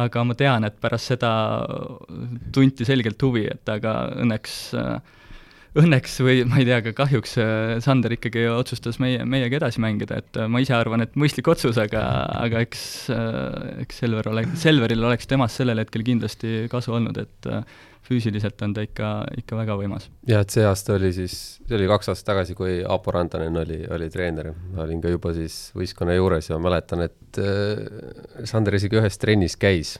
[0.00, 1.30] aga ma tean, et pärast seda
[2.54, 5.16] tunti selgelt huvi, et aga õnneks äh,
[5.80, 10.22] õnneks või ma ei tea, aga kahjuks äh, Sander ikkagi otsustas meie, meiega edasi mängida,
[10.22, 12.02] et ma ise arvan, et mõistlik otsus, aga,
[12.40, 12.82] aga eks,
[13.84, 17.52] eks Selver ole, Selveril oleks temast sellel hetkel kindlasti kasu olnud, et
[18.06, 19.10] füüsiliselt on ta ikka,
[19.42, 20.08] ikka väga võimas.
[20.28, 21.36] jah, et see aasta oli siis,
[21.66, 24.52] see oli kaks aastat tagasi, kui Aapo Rantanen oli, oli treener.
[24.74, 29.58] ma olin ka juba siis võistkonna juures ja mäletan, et äh, Sander isegi ühes trennis
[29.60, 29.98] käis,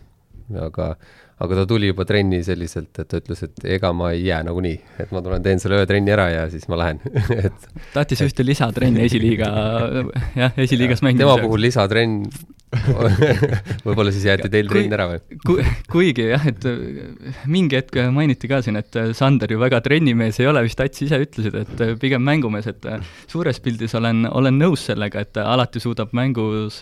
[0.59, 0.95] aga
[1.41, 4.77] aga ta tuli juba trenni selliselt, et ta ütles, et ega ma ei jää nagunii,
[5.01, 7.01] et ma tulen teen selle ühe trenni ära ja siis ma lähen
[7.47, 9.49] et tahtis ühte lisatrenni esiliiga,
[10.43, 11.25] jah, esiliigas mängimiseks.
[11.25, 12.27] tema puhul lisatrenn
[13.85, 15.57] võib-olla siis jäeti teil trenn ära või ku,?
[15.91, 20.39] kuigi jah, et äh, mingi hetk mainiti ka siin, et äh, Sander ju väga trennimees
[20.39, 22.87] ei ole, vist Ats ise ütlesid, et äh, pigem mängumees, et
[23.31, 26.79] suures pildis olen, olen nõus sellega, et alati suudab mängus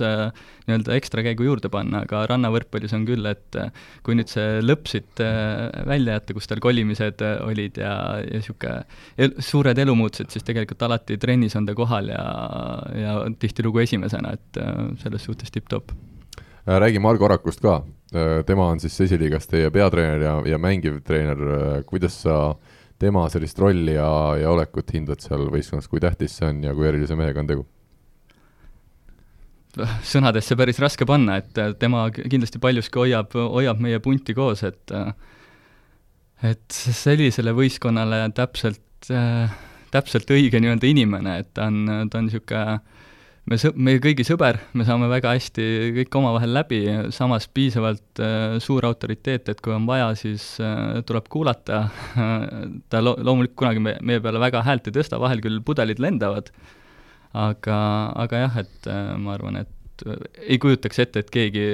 [0.69, 3.57] nii-öelda ekstra käigu juurde panna, aga rannavõrkpallis on küll, et
[4.05, 5.23] kui nüüd see lõpp siit
[5.89, 8.83] välja jätta, kus tal kolimised olid ja, ja niisugune
[9.17, 12.23] el, suured elumuutused, siis tegelikult alati trennis on ta kohal ja,
[12.93, 14.61] ja tihtilugu esimesena, et
[15.01, 15.95] selles suhtes tipp-topp top.
[16.69, 21.01] Äh, räägi Margo Orakust ka, äh, tema on siis esiliigas teie peatreener ja, ja mängiv
[21.07, 22.57] treener, äh, kuidas sa
[22.99, 26.89] tema sellist rolli ja, ja olekut hindad seal võistkonnas, kui tähtis see on ja kui
[26.91, 27.67] erilise mehega on tegu?
[30.03, 34.91] sõnadesse päris raske panna, et tema kindlasti paljuski hoiab, hoiab meie punti koos, et
[36.43, 39.11] et sellisele võistkonnale täpselt,
[39.93, 42.81] täpselt õige nii-öelda inimene, et ta on, ta on niisugune
[43.49, 46.81] me sõ-, meie kõigi sõber, me saame väga hästi kõik omavahel läbi,
[47.15, 51.85] samas piisavalt äh, suur autoriteet, et kui on vaja, siis äh, tuleb kuulata
[52.93, 56.53] ta lo-, loomulikult kunagi me, meie peale väga häält ei tõsta, vahel küll pudelid lendavad,
[57.37, 57.81] aga,
[58.27, 61.67] aga jah, et äh, ma arvan, et äh, ei kujutaks ette, et keegi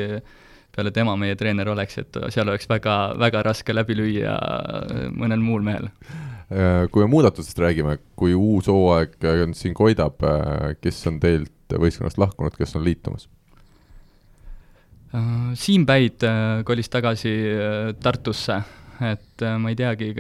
[0.75, 4.35] peale tema meie treener oleks, et seal oleks väga, väga raske läbi lüüa
[5.15, 5.87] mõnel muul mehel.
[6.55, 9.17] Äh, kui me muudatustest räägime, kui uus hooaeg
[9.59, 13.29] siin koidab, äh, kes on teilt võistkonnast lahkunud, kes on liitumas?
[15.55, 16.25] Siim Päid
[16.67, 17.31] kolis tagasi
[18.03, 18.57] Tartusse
[19.03, 20.13] et äh, ma ei teagi,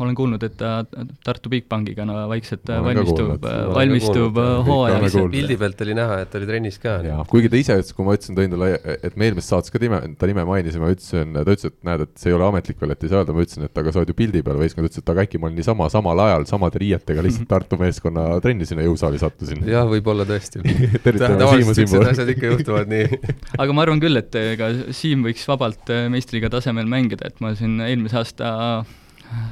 [0.00, 0.84] olen kuulnud, et ta
[1.26, 3.44] Tartu Bigbankiga no vaikselt valmistub,
[3.74, 5.18] valmistub hooajaks.
[5.34, 6.98] pildi pealt oli näha, et oli trennis ka.
[7.28, 10.00] kuigi ta ise ütles, kui ma ütlesin, tõin talle, et me eelmises saates ka nime,
[10.18, 12.94] ta nime mainisime, ma ütlesin, ta ütles, et näed, et see ei ole ametlik veel,
[12.94, 15.02] et ei saa öelda, ma ütlesin, et aga sa oled ju pildi peal võistkond, ütles,
[15.02, 18.84] et aga äkki ma olin niisama samal ajal samade riietega lihtsalt Tartu meeskonna trenni sinna
[18.84, 19.62] jõusaali sattusin.
[19.68, 20.62] jah, võib-olla tõesti
[21.58, 22.06] Siimu siinpool.
[22.10, 23.18] asjad ikka juhtuvad nii
[23.62, 27.78] aga ma arvan küll, et ega Siim võiks vabalt meistriga tasemel mängida, et ma siin
[27.84, 28.84] eelmise aasta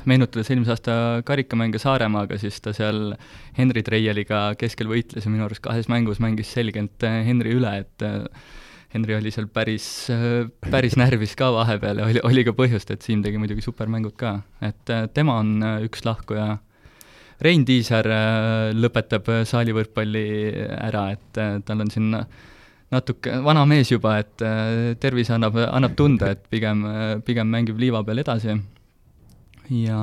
[0.09, 0.93] meenutades eelmise aasta
[1.29, 3.13] karikamänge Saaremaaga, siis ta seal
[3.59, 8.07] Henri Treieliga keskel võitles ja minu arust kahes mängus mängis selgelt Henri üle, et
[8.95, 10.09] Henri oli seal päris,
[10.71, 14.39] päris närvis ka vahepeal ja oli, oli ka põhjust, et Siim tegi muidugi supermängud ka,
[14.65, 16.55] et tema on üks lahkuja.
[17.45, 18.09] Rein Tiisar
[18.73, 20.29] lõpetab saalivõrkpalli
[20.89, 22.15] ära, et tal on siin
[22.95, 26.85] natuke vana mees juba, et äh, tervis annab, annab tunda, et pigem,
[27.27, 28.59] pigem mängib liiva peal edasi.
[29.75, 30.01] ja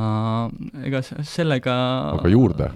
[0.84, 1.76] ega sellega
[2.18, 2.74] aga juurde?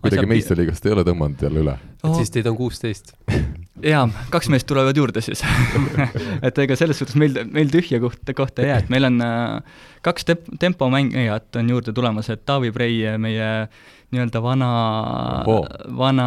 [0.00, 2.08] kuidagi meistriliigast ei ole tõmmanud jälle üle oh.?
[2.08, 3.12] et siis teid on kuusteist
[3.92, 5.44] jaa, kaks meest tulevad juurde siis
[6.46, 9.82] et ega selles suhtes meil, meil tühja kohta, kohta ei jää, et meil on äh,
[10.04, 13.50] kaks temp-, tempomängijat on juurde tulemas, et Taavi Prei, meie
[14.14, 14.68] nii-öelda vana
[15.98, 16.26] vana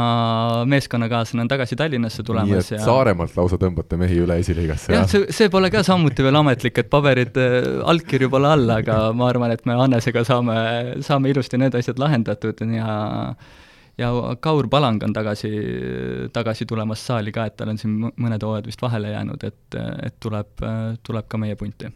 [0.70, 4.94] meeskonnakaaslane on tagasi Tallinnasse tulemas nii et ja Saaremaalt lausa tõmbate mehi üle esiliigasse?
[4.94, 9.00] jah, see, see pole ka samuti veel ametlik, et paberid, äh, allkirju pole all, aga
[9.18, 10.58] ma arvan, et me Hannesega saame,
[11.06, 12.98] saame ilusti need asjad lahendatud ja
[13.98, 15.52] ja Kaur Palang on tagasi,
[16.34, 20.20] tagasi tulemas saali ka, et tal on siin mõned hooajad vist vahele jäänud, et, et
[20.22, 20.68] tuleb,
[21.04, 21.90] tuleb ka meie punti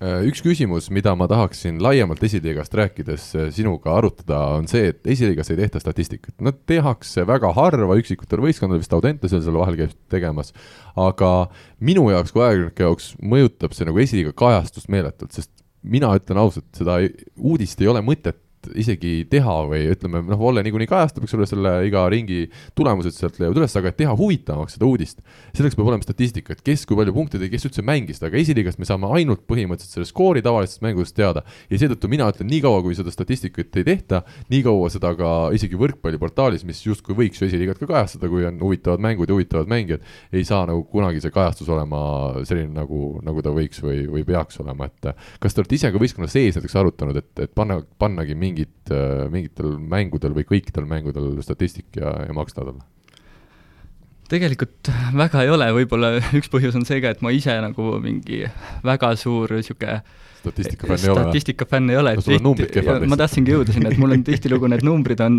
[0.00, 5.48] üks küsimus, mida ma tahaksin laiemalt esiliigast rääkides äh, sinuga arutada, on see, et esiliigas
[5.50, 6.34] ei tehta statistikat.
[6.40, 10.52] no tehakse väga harva üksikutel võistkondadel, vist Audente seal selle vahel käib tegemas,
[11.00, 11.48] aga
[11.80, 15.52] minu jaoks kui ajakirjaniku jaoks mõjutab see nagu esiliiga kajastust meeletult, sest
[15.86, 16.98] mina ütlen ausalt, seda
[17.36, 18.40] uudist ei ole mõtet
[18.74, 22.46] isegi teha või ütleme, noh, Volle niikuinii kajastab, eks ole, selle iga ringi
[22.78, 25.22] tulemused sealt leiavad üles, aga et teha huvitavamaks seda uudist,
[25.56, 28.80] selleks peab olema statistika, et kes kui palju punkte tõi, kes üldse mängis, aga esiliigast
[28.80, 31.42] me saame ainult põhimõtteliselt selle skoori tavalistest mängudest teada.
[31.70, 35.78] Ja seetõttu mina ütlen, niikaua kui seda statistikat ei tehta, nii kaua seda ka isegi
[35.80, 40.04] võrkpalliportaalis, mis justkui võiks ju esiliigat ka kajastada, kui on huvitavad mängud ja huvitavad mängijad,
[40.32, 42.00] ei saa nagu kunagi see kajastus olema
[42.46, 46.00] selline, nagu, nagu ta võiks või, või peaks olema, et kas te olete ise ka
[46.00, 50.86] võistkonna sees näiteks arutanud, et, et panna, pannagi mingi mingit, äh, mingitel mängudel või kõikidel
[50.88, 52.84] mängudel statistik ja, ja maksta talle?
[54.26, 58.40] tegelikult väga ei ole, võib-olla üks põhjus on see ka, et ma ise nagu mingi
[58.82, 60.00] väga suur niisugune
[60.40, 61.22] statistikafänn ei ole?
[61.28, 65.22] statistikafänn ei ole no,, tihti, ma tahtsingi jõuda sinna, et mul on tihtilugu need numbrid
[65.22, 65.38] on,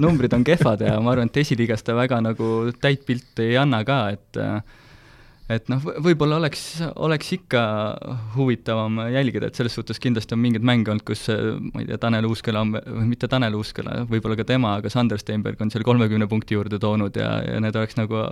[0.00, 2.48] numbrid on kehvad ja ma arvan, et esiliigas ta väga nagu
[2.80, 4.62] täit pilti ei anna ka, et äh,
[5.56, 6.64] et noh, võib-olla oleks,
[7.02, 7.62] oleks ikka
[8.36, 12.26] huvitavam jälgida, et selles suhtes kindlasti on mingeid mänge olnud, kus ma ei tea, Tanel
[12.28, 16.28] Uusküla on, või mitte Tanel Uusküla, võib-olla ka tema, aga Sander Steinberg on seal kolmekümne
[16.30, 18.24] punkti juurde toonud ja, ja need oleks nagu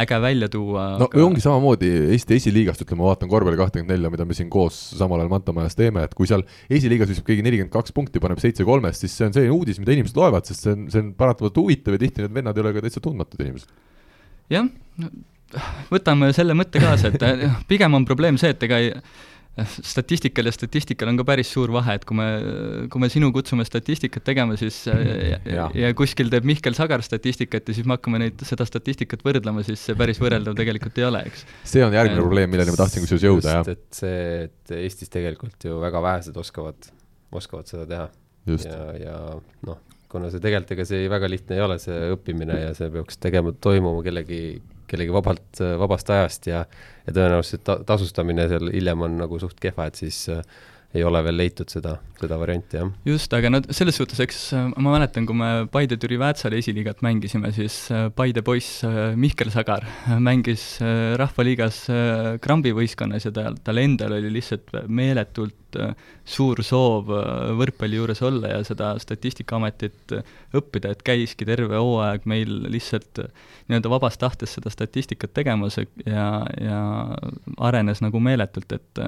[0.00, 0.86] äge välja tuua.
[1.00, 1.24] no aga...
[1.24, 5.22] ongi samamoodi Eesti esiliigast, ütleme, ma vaatan korvpalli kahtekümmend nelja, mida me siin koos samal
[5.22, 8.66] ajal Manta majas teeme, et kui seal esiliigas viskab keegi nelikümmend kaks punkti, paneb seitse
[8.66, 11.62] kolmest, siis see on selline uudis, mida inimesed loevad, sest see on, see on paratamatult
[11.64, 13.74] huvitav ja tihti need vennad ei ole ka täitsa tundmatud inimesed.
[14.50, 14.70] jah,
[15.90, 18.94] võtame selle mõtte kaasa, et eh, pigem on probleem see, et ega ei,
[19.82, 22.26] statistikal ja statistikal on ka päris suur vahe, et kui me,
[22.92, 24.94] kui me sinu kutsume statistikat tegema, siis ja,
[25.44, 29.64] ja, ja kuskil teeb Mihkel Sagar statistikat ja siis me hakkame neid, seda statistikat võrdlema,
[29.66, 31.44] siis see päris võrreldav tegelikult ei ole, eks.
[31.74, 33.70] see on järgmine et, probleem, milleni ma tahtsin kusjuures jõuda, jah.
[33.74, 36.90] et see, et Eestis tegelikult ju väga vähesed oskavad,
[37.34, 38.10] oskavad seda teha.
[38.54, 39.16] ja, ja
[39.66, 43.18] noh, kuna see tegelikult, ega see väga lihtne ei ole, see õppimine ja see peaks
[43.20, 44.44] tegema, toimuma kellegi
[44.90, 46.64] kellegi vabalt, vabast ajast ja
[47.06, 50.26] ja tõenäoliselt ta-, tasustamine seal hiljem on nagu suht kehva, et siis
[50.90, 52.88] ei ole veel leitud seda, seda varianti, jah.
[53.06, 57.52] just, aga no selles suhtes, eks äh, ma mäletan, kui me Paide-Türi Väätsal esiliigat mängisime,
[57.54, 59.86] siis äh, Paide poiss äh, Mihkel Sagar
[60.18, 60.64] mängis
[61.20, 61.84] Rahvaliigas
[62.42, 65.78] Krambi võistkonnas ja tal, tal endal oli lihtsalt meeletult
[66.26, 67.12] suur soov
[67.60, 70.16] võrkpalli juures olla ja seda Statistikaametit
[70.58, 73.22] õppida, et käiski terve hooaeg meil lihtsalt
[73.70, 76.26] nii-öelda vabast tahtest seda statistikat tegemas ja,
[76.58, 76.80] ja
[77.70, 79.04] arenes nagu meeletult, et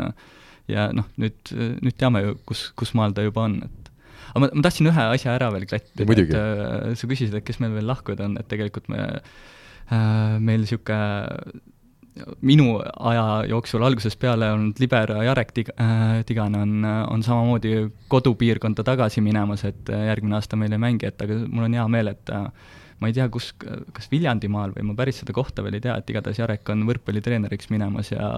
[0.72, 3.92] ja noh, nüüd, nüüd teame ju, kus, kus maal ta juba on, et
[4.32, 7.61] aga ma, ma tahtsin ühe asja ära veel klattida, et äh, sa küsisid, et kes
[7.62, 11.62] meil veel lahkujad on, et tegelikult me äh,, meil niisugune
[12.44, 12.74] minu
[13.08, 19.24] aja jooksul algusest peale olnud libero Jarek Tig-, äh, Tigan on, on samamoodi kodupiirkonda tagasi
[19.24, 22.48] minemas, et järgmine aasta meil ei mängi, et aga mul on hea meel, et äh,
[23.02, 26.10] ma ei tea, kus, kas Viljandimaal või ma päris seda kohta veel ei tea, et
[26.12, 28.28] igatahes Jarek on võrkpallitreeneriks minemas ja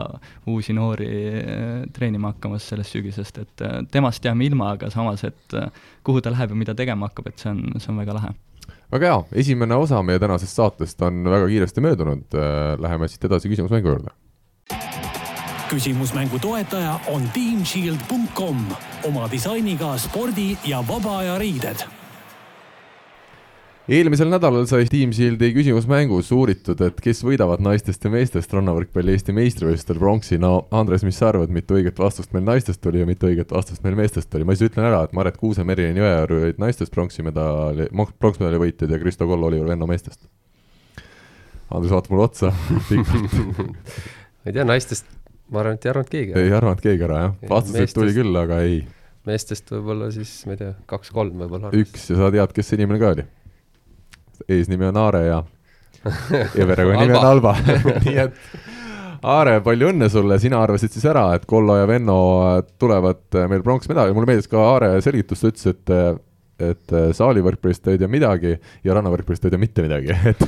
[0.51, 5.59] uusi noori eh, treenima hakkamas sellest sügisest, et eh, temast jääme ilma, aga samas, et
[5.59, 5.69] eh,
[6.07, 8.33] kuhu ta läheb ja mida tegema hakkab, et see on, see on väga lahe.
[8.95, 12.37] Väga hea, esimene osa meie tänasest saatest on väga kiiresti möödunud,
[12.81, 14.15] läheme siit edasi küsimusmängu juurde.
[15.69, 18.65] küsimusmängu toetaja on teamshield.com
[19.09, 21.87] oma disainiga spordi ja vaba aja riided
[23.89, 29.35] eelmisel nädalal sai Team Shieldi küsimusmängus uuritud, et kes võidavad naistest ja meestest rannavõrkpalli Eesti
[29.37, 30.39] meistrivõistlustel pronksi.
[30.41, 33.85] no Andres, mis sa arvad, mitu õiget vastust meil naistest tuli ja mitu õiget vastust
[33.85, 34.47] meil meestest tuli?
[34.49, 38.97] ma siis ütlen ära, et Maret Kuuse, Merilin Jõeorg olid naistest pronksi medali, pronksmedali võitjad
[38.97, 40.25] ja Kristo Kollo, Oliver Venno meestest.
[41.69, 42.55] Andres vaatab mulle otsa
[42.89, 43.39] pikalt
[44.41, 45.13] ma ei tea, naistest
[45.53, 46.37] ma arvan, et ei arvanud keegi.
[46.41, 47.39] ei arvanud keegi ära, jah.
[47.53, 48.81] vastuseid tuli küll, aga ei.
[49.29, 51.77] meestest võib-olla siis, ma ei tea, kaks-kolm võib-olla.
[51.77, 53.33] üks ja sa tead, kes see inimene ka oli?
[54.49, 55.43] Eesnimi on Aare ja,
[56.59, 57.57] ja perekonnanimi on Alba.
[58.07, 58.39] Nii et
[59.25, 62.19] Aare, palju õnne sulle, sina arvasid siis ära, et Kollo ja Venno
[62.81, 65.95] tulevad meil pronksmedali, mulle meeldis ka Aare selgitus, ta ütles, et
[66.63, 68.53] et äh, saalivõrkpallist ta ei tea midagi
[68.87, 70.43] ja rannavõrkpallist ta ei tea mitte midagi, et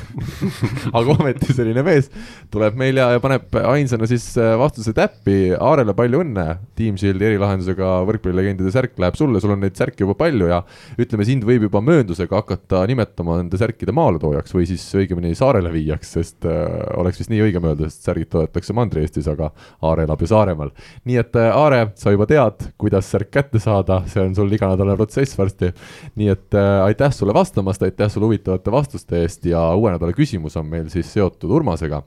[0.95, 2.07] aga ometi selline mees
[2.53, 5.51] tuleb meil ja, ja paneb ainsana siis äh, vastuse täppi.
[5.57, 6.45] Aarele palju õnne,
[6.79, 10.61] Team Shieldi erilahendusega võrkpallilegendide särk läheb sulle, sul on neid särke juba palju ja
[10.95, 16.15] ütleme, sind võib juba mööndusega hakata nimetama nende särkide maaletoojaks või siis õigemini saarele viijaks,
[16.15, 16.63] sest äh,
[16.95, 19.51] oleks vist nii õigem öelda, sest särgid toodetakse Mandri-Eestis, aga
[19.83, 20.71] Aare elab ju Saaremaal.
[21.09, 24.95] nii et äh, Aare, sa juba tead, kuidas särk kätte saada, see on sul iganädalane
[24.99, 25.73] protsess varsti
[26.15, 30.57] nii et äh, aitäh sulle vastamast, aitäh sulle huvitavate vastuste eest ja uue nädala küsimus
[30.59, 32.03] on meil siis seotud Urmasega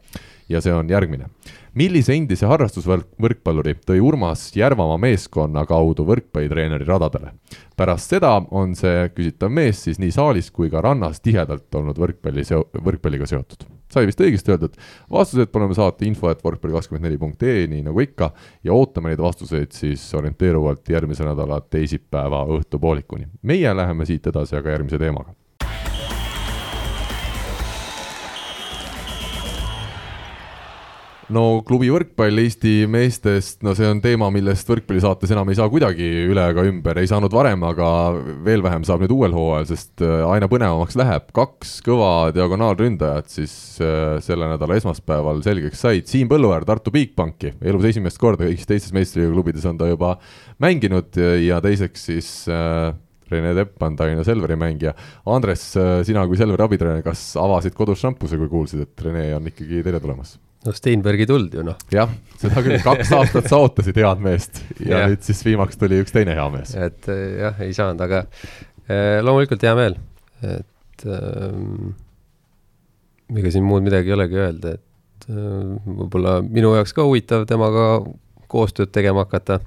[0.51, 1.31] ja see on järgmine.
[1.75, 7.35] millise endise harrastusvõrkpalluri tõi Urmas Järvamaa meeskonna kaudu võrkpallitreeneri radadele?
[7.77, 12.45] pärast seda on see küsitav mees siis nii saalis kui ka rannas tihedalt olnud võrkpalli
[12.45, 14.77] seo-, võrkpalliga seotud sai vist õigesti öeldud,
[15.11, 18.31] vastused paneme saate info, et võrkpalli24.ee, nii nagu ikka,
[18.63, 23.27] ja ootame neid vastuseid siis orienteeruvalt järgmise nädala teisipäeva õhtupoolikuni.
[23.43, 25.35] meie läheme siit edasi aga järgmise teemaga
[31.35, 36.07] no klubi võrkpall Eesti meestest, no see on teema, millest võrkpallisaates enam ei saa kuidagi
[36.27, 37.89] üle ega ümber, ei saanud varem, aga
[38.47, 41.29] veel vähem saab nüüd uuel hooajal, sest äh, aina põnevamaks läheb.
[41.37, 46.11] kaks kõva diagonaalründajat siis äh, selle nädala esmaspäeval selgeks said.
[46.11, 50.17] Siim Põlluäär Tartu Bigbanki, elus esimest korda, kõigis teistes meistriliiga klubides on ta juba
[50.63, 52.91] mänginud ja teiseks siis äh,
[53.31, 54.97] Rene Tepp on Tallinna Selveri mängija.
[55.31, 55.71] Andres,
[56.07, 60.03] sina kui Selveri abitreener, kas avasid kodus šampuse, kui kuulsid, et Rene on ikkagi teile
[60.03, 60.35] tulemas?
[60.67, 61.79] No Steinbergi tuld ju noh.
[61.93, 66.03] jah, seda küll, kaks aastat sa ootasid head meest ja, ja nüüd siis viimaks tuli
[66.05, 66.75] üks teine hea mees.
[66.77, 68.25] et eh, jah, ei saanud, aga
[68.87, 69.97] eh, loomulikult hea meel,
[70.45, 71.93] et ähm,
[73.39, 77.87] ega siin muud midagi ei olegi öelda, et äh, võib-olla minu jaoks ka huvitav temaga
[78.51, 79.61] koostööd tegema hakata.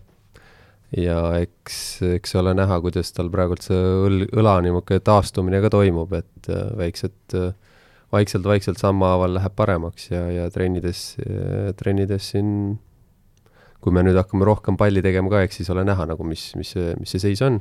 [0.97, 1.77] ja eks,
[2.19, 6.67] eks ole näha, kuidas tal praegult see õl-, õla niisugune taastumine ka toimub, et äh,
[6.77, 7.53] väiksed äh,
[8.13, 11.15] vaikselt-vaikselt sammhaaval läheb paremaks ja, ja trennides,
[11.79, 12.51] trennides siin
[13.83, 16.73] kui me nüüd hakkame rohkem palli tegema ka, eks siis ole näha nagu, mis, mis
[16.99, 17.59] mis see seis on.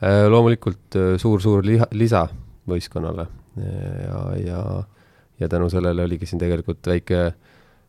[0.00, 2.26] Äh, loomulikult suur-suur äh, liha, lisa
[2.68, 3.24] võistkonnale
[3.56, 4.62] ja, ja,
[5.40, 7.20] ja tänu sellele oligi siin tegelikult väike,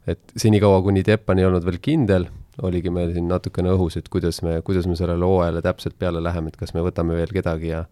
[0.08, 2.30] et senikaua, kuni Teppan ei olnud veel kindel,
[2.64, 6.54] oligi meil siin natukene õhus, et kuidas me, kuidas me sellele hooajale täpselt peale läheme,
[6.54, 7.84] et kas me võtame veel kedagi ja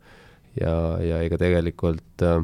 [0.55, 2.39] ja, ja ega tegelikult äh,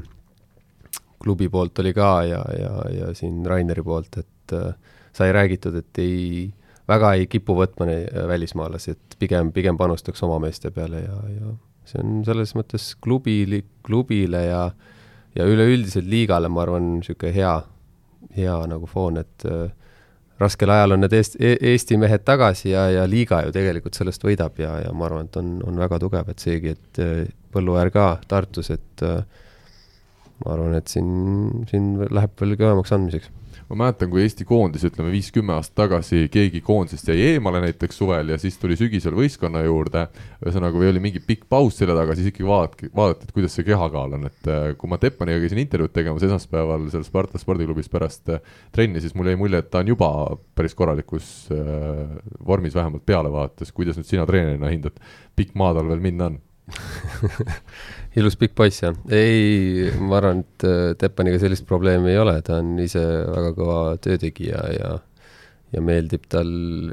[1.22, 4.74] klubi poolt oli ka ja, ja, ja siin Raineri poolt, et äh,
[5.14, 6.48] sai räägitud, et ei,
[6.90, 11.54] väga ei kipu võtma äh, välismaalasi, et pigem, pigem panustaks oma meeste peale ja, ja
[11.90, 14.64] see on selles mõttes klubi, klubile ja,
[15.36, 17.54] ja üleüldiselt liigale, ma arvan, niisugune hea,
[18.38, 19.70] hea nagu foon, et äh,
[20.42, 24.58] raskel ajal on need Eesti, Eesti mehed tagasi ja, ja liiga ju tegelikult sellest võidab
[24.62, 27.06] ja, ja ma arvan, et on, on väga tugev, et seegi, et
[27.52, 29.02] Põlluäär ka Tartus, et
[30.46, 31.12] ma arvan, et siin,
[31.70, 33.32] siin läheb veel kõvemaks andmiseks
[33.72, 38.34] ma mäletan, kui Eesti koondis, ütleme viis-kümme aastat tagasi, keegi koondisest jäi eemale näiteks suvel
[38.34, 40.08] ja siis tuli sügisel võistkonna juurde.
[40.44, 43.68] ühesõnaga, või oli mingi pikk paus selle taga, siis ikkagi vaadati, vaadati, et kuidas see
[43.68, 48.34] kehakaal on, et äh, kui ma Teppaniga käisin intervjuud tegemas esmaspäeval seal Sparta spordiklubis pärast
[48.36, 48.44] äh,
[48.76, 50.12] trenni, siis mul jäi mulje, et ta on juba
[50.58, 52.06] päris korralikus äh,
[52.48, 53.72] vormis, vähemalt pealevaates.
[53.72, 55.00] kuidas nüüd sina treenerina hindad,
[55.36, 56.42] pikk maa tal veel minna on
[58.20, 58.98] ilus pikk poiss, jah.
[59.14, 63.80] ei, ma arvan, et äh, Teppaniga sellist probleemi ei ole, ta on ise väga kõva
[64.04, 64.98] töötegija ja
[65.72, 66.50] ja meeldib tal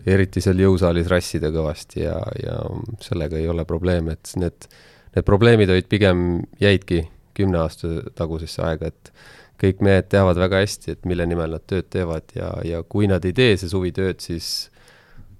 [0.06, 2.58] eriti seal jõusaalis rassida kõvasti ja, ja
[3.02, 4.68] sellega ei ole probleeme, et need,
[5.16, 6.20] need probleemid olid pigem,
[6.62, 7.02] jäidki
[7.38, 9.12] kümne aasta tagusesse aega, et
[9.58, 13.24] kõik mehed teavad väga hästi, et mille nimel nad tööd teevad ja, ja kui nad
[13.26, 14.68] ei tee see suvi tööd, siis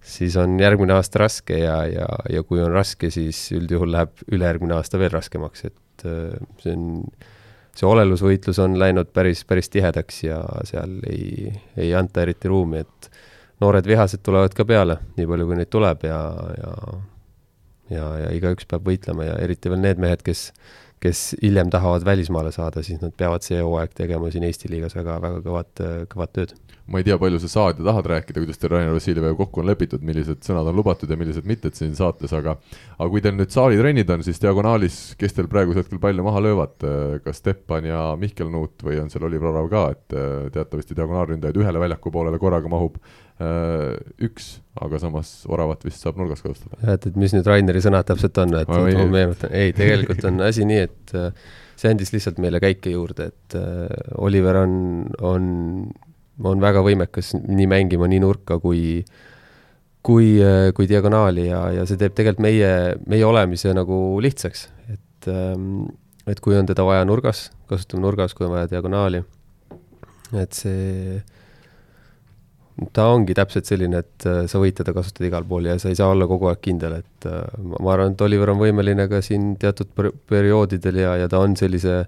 [0.01, 4.79] siis on järgmine aasta raske ja, ja, ja kui on raske, siis üldjuhul läheb ülejärgmine
[4.79, 6.89] aasta veel raskemaks, et äh, see on,
[7.77, 13.13] see olelusvõitlus on läinud päris, päris tihedaks ja seal ei, ei anta eriti ruumi, et
[13.63, 16.19] noored vihased tulevad ka peale, nii palju kui neid tuleb ja,
[16.59, 16.75] ja
[17.89, 20.51] ja, ja igaüks peab võitlema ja eriti veel need mehed, kes
[21.03, 25.21] kes hiljem tahavad välismaale saada, siis nad peavad see hooaeg tegema siin Eesti liigas väga,
[25.23, 26.55] väga kõvat, kõvat tööd
[26.89, 29.69] ma ei tea, palju sa saad ja tahad rääkida, kuidas teil Rainer Vassiljeviga kokku on
[29.69, 32.55] lepitud, millised sõnad on lubatud ja millised mitte siin saates, aga
[32.97, 36.89] aga kui teil nüüd saalitrennid on, siis diagonaalis, kes teil praegusel hetkel palju maha löövad,
[37.27, 41.61] kas Steppan ja Mihkel Nuut või on seal Oliver Orav ka, et äh, teatavasti diagonaalründajaid
[41.61, 43.93] ühele väljaku poolele korraga mahub äh,
[44.25, 46.81] üks, aga samas Oravat vist saab nurgas kasutada.
[46.89, 48.81] et, et mis nüüd Raineri sõnad täpselt on, et ma
[49.13, 51.17] meenutan, ei, tegelikult on asi nii, et
[51.79, 53.61] see andis lihtsalt meile käike juurde, et
[54.25, 54.79] Oliver on,
[55.21, 55.51] on
[56.45, 59.03] on väga võimekas nii mängima nii nurka kui,
[60.07, 60.29] kui,
[60.75, 62.71] kui diagonaali ja, ja see teeb tegelikult meie,
[63.11, 65.89] meie olemise nagu lihtsaks, et, ähm,
[66.29, 69.25] et kui on teda vaja nurgas, kasutame nurgas, kui on vaja diagonaali,
[70.39, 71.19] et see,
[72.95, 75.99] ta ongi täpselt selline, et äh, sa võid teda kasutada igal pool ja sa ei
[75.99, 79.55] saa olla kogu aeg kindel, et äh, ma arvan, et Oliver on võimeline ka siin
[79.61, 82.05] teatud per perioodidel ja, ja ta on sellise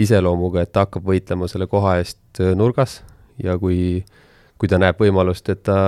[0.00, 3.02] iseloomuga, et ta hakkab võitlema selle koha eest äh, nurgas
[3.42, 4.04] ja kui,
[4.60, 5.78] kui ta näeb võimalust, et ta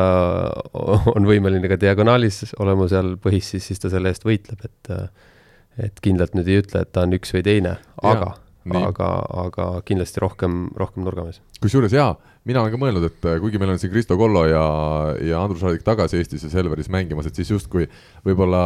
[1.16, 4.94] on võimeline ka diagonaalis olema seal põhis, siis, siis ta selle eest võitleb, et
[5.76, 8.30] et kindlalt nüüd ei ütle, et ta on üks või teine, aga,
[8.80, 9.09] aga,
[9.42, 11.42] aga kindlasti rohkem, rohkem nurgamees.
[11.61, 12.14] kusjuures jaa,
[12.48, 14.62] mina olen ka mõelnud, et kuigi meil on siin Kristo Kollo ja,
[15.20, 17.90] ja Andrus Raadik tagasi Eestis ja Selveris mängimas, et siis justkui
[18.24, 18.62] võib-olla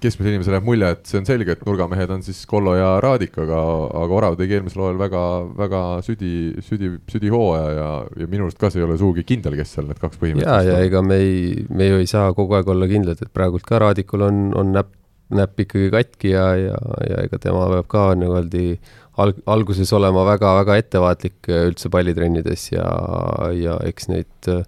[0.00, 3.36] keskmisele inimesele jääb mulje, et see on selge, et nurgamehed on siis Kollo ja Raadik,
[3.42, 3.58] aga,
[4.02, 5.24] aga Orav tegi eelmisel hooajal väga,
[5.58, 6.32] väga südi,
[6.66, 7.90] südi, südihooaja ja,
[8.22, 10.78] ja minu arust ka see ei ole sugugi kindel, kes seal need kaks põhimõtteliselt ja,
[10.80, 13.82] ja ega me ei, me ju ei saa kogu aeg olla kindlad, et praegult ka
[13.84, 14.96] Raadikul on, on näpp,
[15.36, 18.66] näpp ikkagi katki ja, ja, ja ega tema peab ka niimoodi
[19.20, 22.88] alg-, alguses olema väga-väga ettevaatlik üldse pallitrennides ja,
[23.54, 24.64] ja eks neid äh,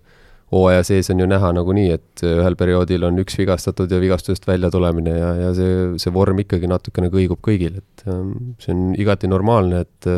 [0.52, 4.70] hooaja sees on ju näha nagunii, et ühel perioodil on üks vigastatud ja vigastusest välja
[4.72, 9.30] tulemine ja, ja see, see vorm ikkagi natukene kõigub kõigil, et ähm, see on igati
[9.32, 10.10] normaalne, et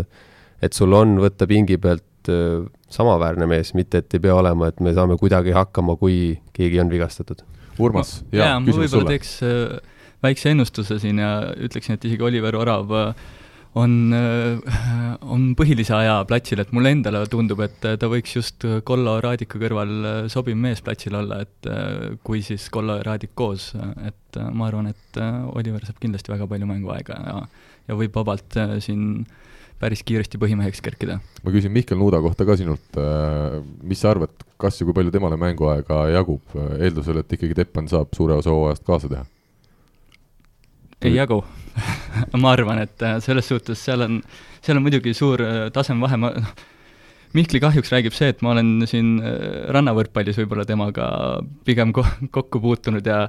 [0.64, 4.80] et sul on võtta pingi pealt äh, samaväärne mees, mitte et ei pea olema, et
[4.84, 7.42] me saame kuidagi hakkama, kui keegi on vigastatud.
[7.82, 9.78] Urmas, jaa, ma võib-olla teeks äh,
[10.24, 13.32] väikse ennustuse siin ja ütleksin, et isegi Oliver Orav äh,
[13.78, 19.16] on, äh, on põhilise aja platsil, et mulle endale tundub, et ta võiks just Kollo
[19.24, 23.72] Raadiku kõrval äh, sobiv mees platsil olla, et äh, kui siis Kollo ja Raadik koos,
[24.06, 25.18] et ma arvan, et
[25.54, 27.34] Oliver saab kindlasti väga palju mänguaega ja,
[27.88, 29.24] ja võib vabalt siin
[29.78, 31.18] päris kiiresti põhimeheks kerkida.
[31.44, 32.98] ma küsin Mihkel Nuuda kohta ka sinult,
[33.82, 38.14] mis sa arvad, kas ja kui palju temale mänguaega jagub, eeldusel, et ikkagi Teppan saab
[38.16, 39.26] suure osa hooajast kaasa teha?
[41.04, 41.42] ei jagu
[42.42, 44.20] ma arvan, et äh, selles suhtes seal on,
[44.64, 46.54] seal on muidugi suur äh, tasemevahe, ma noh,
[47.34, 51.08] Mihkli kahjuks räägib see, et ma olen siin äh, rannavõrkpallis võib-olla temaga
[51.66, 53.26] pigem ko-, kokku puutunud ja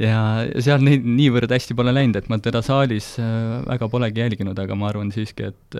[0.00, 0.20] ja
[0.62, 4.88] seal nii, niivõrd hästi pole läinud, et ma teda saalis väga polegi jälginud, aga ma
[4.88, 5.76] arvan siiski, et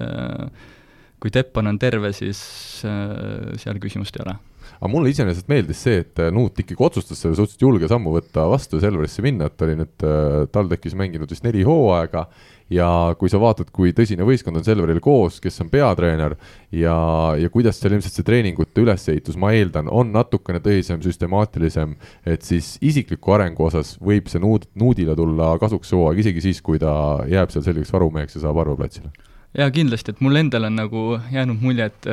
[1.23, 2.43] kui Teppan on terve, siis
[2.83, 4.35] seal küsimust ei ole
[4.81, 8.47] aga mulle iseenesest meeldis see, et äh, Nuut ikkagi otsustas selle suhteliselt julge sammu võtta
[8.49, 12.25] vastu ja Selverisse minna, et ta oli nüüd äh, TalTechis mänginud vist neli hooaega
[12.73, 12.89] ja
[13.19, 16.37] kui sa vaatad, kui tõsine võistkond on Selveril koos, kes on peatreener
[16.73, 16.97] ja,
[17.37, 22.77] ja kuidas seal ilmselt see treeningute ülesehitus, ma eeldan, on natukene tõsisem, süstemaatilisem, et siis
[22.81, 26.93] isikliku arengu osas võib see Nuud, Nuudile tulla kasuks see hooaeg, isegi siis, kui ta
[27.29, 29.11] jääb seal selliseks varumeheks ja saab arvaplatsile.
[29.59, 31.05] jaa, kindlasti, et mul endal on nagu
[31.35, 32.11] jäänud mulje, et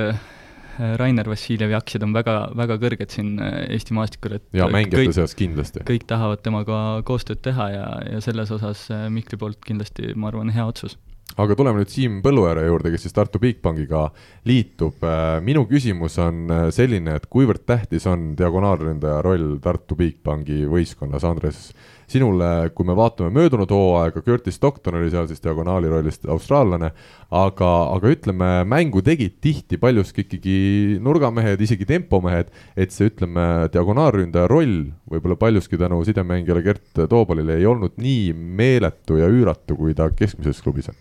[0.78, 5.84] Rainer Vassiljevi aktsiad on väga, väga kõrged siin Eesti maastikul, et ja mängijate seas kindlasti.
[5.88, 10.66] kõik tahavad temaga koostööd teha ja, ja selles osas Mihkli poolt kindlasti, ma arvan, hea
[10.70, 10.98] otsus
[11.36, 14.08] aga tuleme nüüd Siim Põlluääre juurde, kes siis Tartu Bigbankiga
[14.48, 15.04] liitub.
[15.44, 21.72] minu küsimus on selline, et kuivõrd tähtis on diagonaalründaja roll Tartu Bigbanki võistkonnas, Andres?
[22.08, 26.92] Sinule, kui me vaatame möödunud hooaega, Curtis Stockton oli seal siis diagonaali rollist austraallane,
[27.36, 30.58] aga, aga ütleme, mängu tegid tihti paljuski ikkagi
[31.04, 37.68] nurgamehed, isegi tempomehed, et see, ütleme, diagonaalründaja roll võib-olla paljuski tänu sidemängijale Gert Toobalile ei
[37.68, 41.00] olnud nii meeletu ja üüratu, kui ta keskmises klubis on.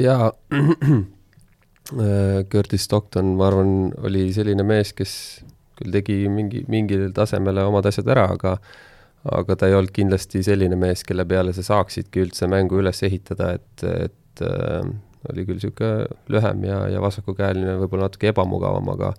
[0.00, 0.32] jaa
[2.52, 5.12] Curtis Stockton, ma arvan, oli selline mees, kes
[5.78, 8.56] küll tegi mingi, mingile tasemele omad asjad ära, aga
[9.32, 13.54] aga ta ei olnud kindlasti selline mees, kelle peale sa saaksidki üldse mängu üles ehitada,
[13.56, 14.82] et, et äh,
[15.32, 19.14] oli küll niisugune lühem ja, ja vasakukäeline, võib-olla natuke ebamugavam, aga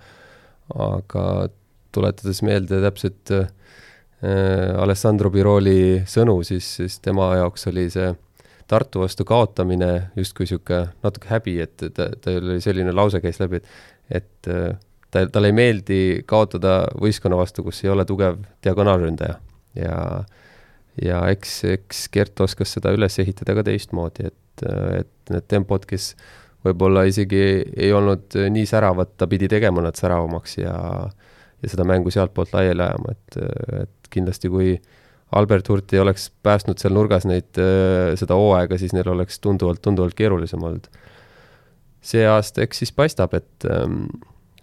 [0.82, 1.24] aga
[1.94, 3.48] tuletades meelde täpselt äh,
[4.82, 8.14] Alessandro Biroli sõnu, siis, siis tema jaoks oli see
[8.66, 13.60] Tartu vastu kaotamine justkui niisugune natuke häbi, et ta, tal oli selline lause käis läbi,
[13.62, 13.68] et
[14.10, 14.78] et äh,
[15.12, 16.00] ta, talle ei meeldi
[16.30, 19.40] kaotada võistkonna vastu, kus ei ole tugev diagonaalründaja
[19.76, 20.00] ja,
[21.02, 24.66] ja eks, eks Gert oskas seda üles ehitada ka teistmoodi, et,
[25.02, 26.14] et need tempod, kes
[26.66, 27.42] võib-olla isegi
[27.78, 30.76] ei olnud nii säravad, ta pidi tegema nad säravamaks ja,
[31.62, 33.42] ja seda mängu sealtpoolt laiali ajama, et,
[33.84, 34.78] et kindlasti kui
[35.36, 37.58] Albert Hurt ei oleks päästnud seal nurgas neid,
[38.20, 40.88] seda hooaega, siis neil oleks tunduvalt, tunduvalt keerulisem olnud.
[42.06, 43.66] see aasta eks siis paistab, et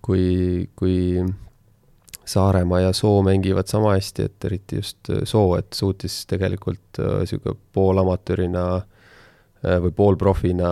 [0.07, 1.25] kui, kui
[2.33, 7.57] Saaremaa ja Soo mängivad sama hästi, et eriti just äh, Soo, et suutis tegelikult niisugune
[7.57, 10.71] äh, poolamatöörina äh, või poolprofina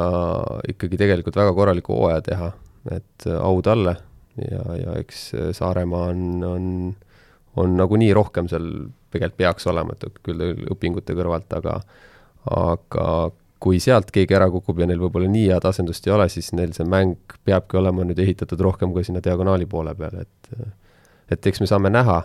[0.72, 2.52] ikkagi tegelikult väga korraliku hooaja teha,
[2.96, 3.96] et au talle.
[4.40, 5.24] Ja, ja eks
[5.58, 6.66] Saaremaa on, on,
[7.60, 8.70] on nagunii rohkem seal
[9.10, 11.80] tegelikult peaks olema, et küll õpingute kõrvalt, aga
[12.56, 13.06] aga
[13.60, 16.70] kui sealt keegi ära kukub ja neil võib-olla nii head asendust ei ole, siis neil
[16.72, 20.54] see mäng peabki olema nüüd ehitatud rohkem ka sinna diagonaali poole peale, et
[21.30, 22.20] et eks me saame näha,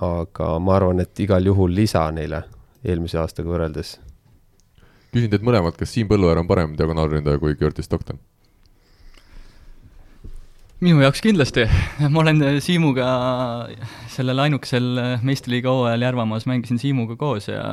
[0.00, 2.44] aga ma arvan, et igal juhul lisa neile
[2.84, 3.98] eelmise aastaga võrreldes.
[5.12, 8.20] küsin teilt mõlemalt, kas Siim Põlluäär on parem diagonaalründaja kui Curtis Stockton?
[10.80, 11.66] minu jaoks kindlasti,
[12.08, 13.08] ma olen Siimuga
[14.08, 17.64] sellel ainukesel meistriliiga hooajal Järvamaas mängisin Siimuga koos ja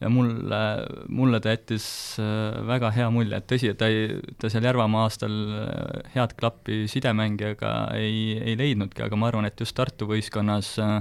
[0.00, 0.60] ja mulle,
[1.08, 1.86] mulle ta jättis
[2.20, 6.36] äh, väga hea mulje, et tõsi, et ta ei, ta seal Järvamaa aastal äh, head
[6.40, 11.00] klappi sidemängijaga ei, ei leidnudki, aga ma arvan, et just Tartu võistkonnas äh,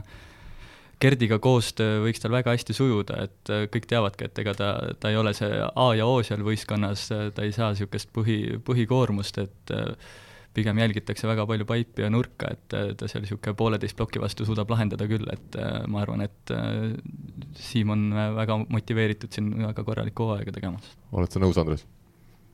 [1.00, 5.16] Gerdiga koostöö võiks tal väga hästi sujuda, et kõik teavadki, et ega ta, ta ei
[5.16, 9.72] ole see A ja O seal võistkonnas, ta ei saa niisugust põhi, põhikoormust, et
[10.60, 14.72] pigem jälgitakse väga palju paipi ja nurka, et ta seal niisugune pooleteist ploki vastu suudab
[14.74, 16.94] lahendada küll, et äh, ma arvan, et äh,
[17.60, 18.06] Siim on
[18.38, 20.80] väga motiveeritud siin väga korralikku hooaega tegema.
[21.12, 21.86] oled sa nõus, Andres?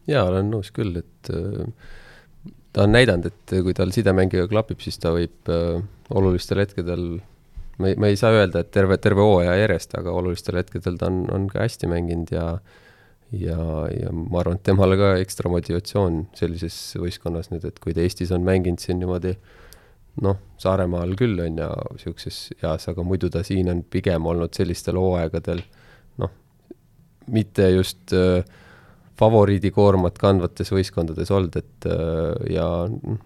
[0.09, 1.63] jaa, olen nõus küll, et äh,
[2.75, 5.49] ta on näidanud, et kui tal sidemängiga klapib, siis ta võib
[6.15, 7.05] olulistel hetkedel
[7.77, 11.23] me, me ei saa öelda, et terve, terve hooaja järjest, aga olulistel hetkedel ta on,
[11.33, 12.45] on ka hästi mänginud ja
[13.31, 13.59] ja,
[13.89, 18.33] ja ma arvan, et temale ka ekstra motivatsioon sellises võistkonnas nüüd, et kui ta Eestis
[18.35, 19.35] on mänginud siin niimoodi
[20.23, 24.99] noh, Saaremaal küll, on ju, niisuguses eas, aga muidu ta siin on pigem olnud sellistel
[24.99, 25.63] hooaegadel
[26.21, 26.31] noh,
[27.35, 28.45] mitte just äh,
[29.19, 32.65] favoriidikoormat kandvates võistkondades olnud, et äh, ja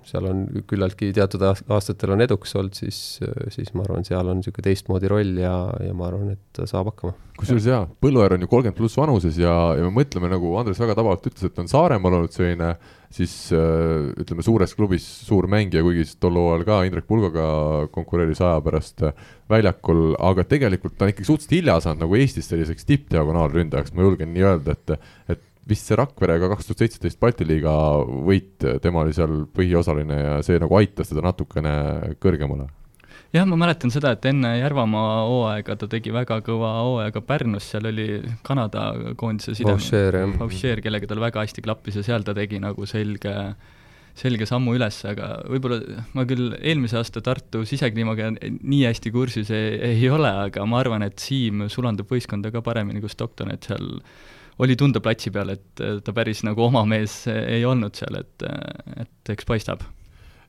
[0.07, 4.39] seal on küllaltki teatud aastatel on edukas olnud, siis, äh, siis ma arvan, seal on
[4.41, 7.15] niisugune teistmoodi roll ja, ja ma arvan, et ta saab hakkama.
[7.39, 10.97] kusjuures jaa, Põlluaar on ju kolmkümmend pluss vanuses ja, ja me mõtleme, nagu Andres väga
[10.99, 12.75] tabavalt ütles, et on Saaremaal olnud selline
[13.09, 17.49] siis äh, ütleme, suures klubis suur mängija, kuigi tol hooajal ka Indrek Pulgaga
[17.95, 19.01] konkureeris aja pärast
[19.49, 24.35] väljakul, aga tegelikult ta on ikkagi suhteliselt hilja saanud nagu Eestis selliseks tippdiagonaalründajaks, ma julgen
[24.35, 24.99] nii öelda, et
[25.33, 27.71] et vist see Rakverega kaks tuhat seitseteist Balti liiga
[28.25, 31.73] võit, tema oli seal põhiosaline ja see nagu aitas teda natukene
[32.21, 32.69] kõrgemale.
[33.29, 37.85] Jah, ma mäletan seda, et enne Järvamaa hooaega ta tegi väga kõva hooaega Pärnus, seal
[37.85, 38.07] oli
[38.45, 38.87] Kanada
[39.19, 39.75] koondise side,
[40.39, 43.35] Boucher, kellega tal väga hästi klappis ja seal ta tegi nagu selge,
[44.17, 49.77] selge sammu üles, aga võib-olla ma küll eelmise aasta Tartu sisekliimaga nii hästi kursis ei,
[49.91, 53.93] ei ole, aga ma arvan, et Siim sulandub võistkonda ka paremini kui Stockton, et seal
[54.59, 58.45] oli tunda platsi peal, et ta päris nagu oma mees ei olnud seal, et,
[58.99, 59.85] et eks paistab.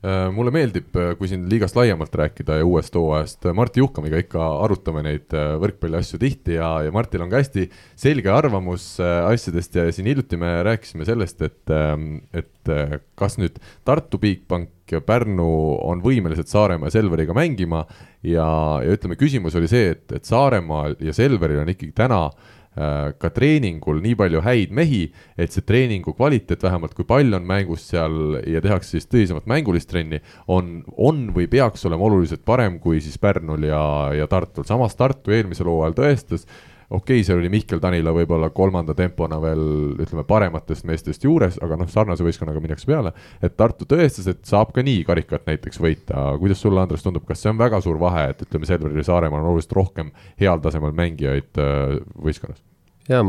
[0.01, 4.47] Äh, mulle meeldib, äh, kui siin liigast laiemalt rääkida ja uuest hooajast, Martti Juhkamiga ikka
[4.65, 7.67] arutame neid äh, võrkpalliasju tihti ja, ja Martil on ka hästi
[8.01, 12.73] selge arvamus asjadest ja siin hiljuti me rääkisime sellest, et, ähm, et
[13.21, 15.51] kas nüüd Tartu Bigbank ja Pärnu
[15.85, 17.83] on võimelised Saaremaa ja Selveriga mängima
[18.25, 18.49] ja,
[18.81, 22.60] ja ütleme, küsimus oli see, et, et Saaremaal ja Selveril on ikkagi täna äh, Äh,
[22.75, 25.03] ka treeningul nii palju häid mehi,
[25.35, 29.91] et see treeningu kvaliteet, vähemalt kui palju on mängus seal ja tehakse siis tõsisemat mängulist
[29.91, 33.83] trenni, on, on või peaks olema oluliselt parem kui siis Pärnul ja,
[34.15, 36.47] ja Tartul, samas Tartu eelmisel hooajal tõestas,
[36.91, 39.63] okei okay,, seal oli Mihkel Tanila võib-olla kolmanda tempona veel
[40.03, 44.75] ütleme, parematest meestest juures, aga noh, sarnase võistkonnaga minnakse peale, et Tartu tõestas, et saab
[44.75, 48.31] ka nii karikat näiteks võita, kuidas sulle, Andres, tundub, kas see on väga suur vahe,
[48.35, 50.11] et ütleme, Selveri ja Saaremaal on oluliselt rohkem
[50.41, 52.63] heal tasemel mängijaid äh, võistkonnas?
[53.11, 53.25] jaa,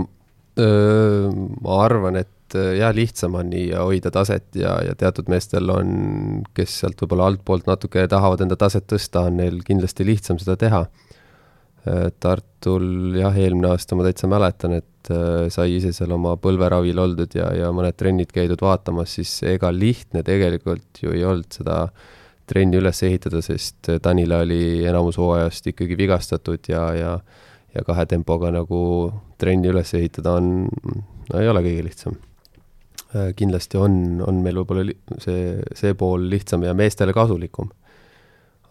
[0.58, 6.82] ma arvan, et jah, lihtsam on nii hoida taset ja, ja teatud meestel on, kes
[6.82, 10.86] sealt võib-olla altpoolt natuke tahavad enda taset tõsta, on neil kindlasti lihtsam seda teha.
[11.82, 15.10] Tartul jah, eelmine aasta ma täitsa mäletan, et
[15.50, 20.22] sai ise seal oma põlveravil oldud ja, ja mõned trennid käidud vaatamas, siis ega lihtne
[20.28, 21.88] tegelikult ju ei olnud seda
[22.46, 27.16] trenni üles ehitada, sest Tanila oli enamus hooajast ikkagi vigastatud ja, ja
[27.76, 28.82] ja kahe tempoga nagu
[29.40, 32.18] trenni üles ehitada on, no ei ole kõige lihtsam.
[33.16, 33.94] Äh, kindlasti on,
[34.28, 34.86] on meil võib-olla
[35.24, 37.72] see, see pool lihtsam ja meestele kasulikum.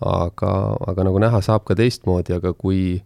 [0.06, 0.52] Aga,
[0.90, 3.00] aga nagu näha, saab ka teistmoodi, aga kui,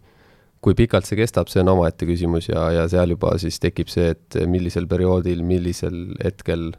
[0.63, 4.13] kui pikalt see kestab, see on omaette küsimus ja, ja seal juba siis tekib see,
[4.15, 6.71] et millisel perioodil, millisel hetkel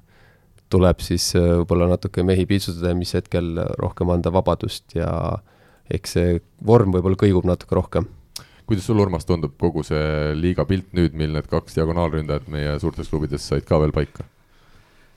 [0.72, 5.10] tuleb siis äh, võib-olla natuke mehi piitsutada ja mis hetkel rohkem anda vabadust ja
[5.92, 8.08] eks see vorm võib-olla kõigub natuke rohkem
[8.66, 13.10] kuidas sul, Urmas, tundub kogu see liiga pilt nüüd, mil need kaks diagonaalründajat meie suurtes
[13.12, 14.26] klubides said ka veel paika?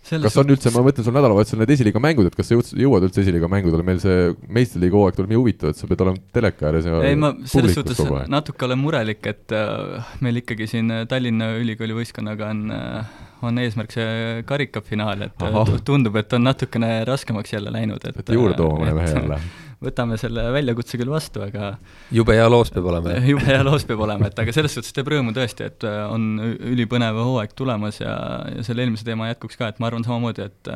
[0.09, 3.07] Kas on üldse, ma mõtlen sul nädalavahetusel need esiliiga mängud, et kas sa jõud, jõuad
[3.09, 6.69] üldse esiliiga mängudele, meil see meistriliiga hooaeg tuleb nii huvitav, et sa pead olema teleka
[6.69, 11.53] ääres ja ei, ma selles suhtes natuke olen murelik, et äh, meil ikkagi siin Tallinna
[11.59, 15.79] Ülikooli võistkonnaga on äh, on eesmärk see karikafinaal, et Aha.
[15.87, 19.39] tundub, et on natukene raskemaks jälle läinud, et et juurde tooma mõne mehe jälle
[19.84, 21.73] võtame selle väljakutse küll vastu, aga
[22.15, 23.17] jube hea loos peab olema.
[23.32, 26.32] jube hea loos peab olema, et aga selles suhtes teeb rõõmu tõesti, et äh, on
[26.43, 28.15] ülipõnev hooaeg tulemas ja,
[28.57, 30.73] ja selle eelmise teema jätkuks ka, et ma arvan samamoodi, et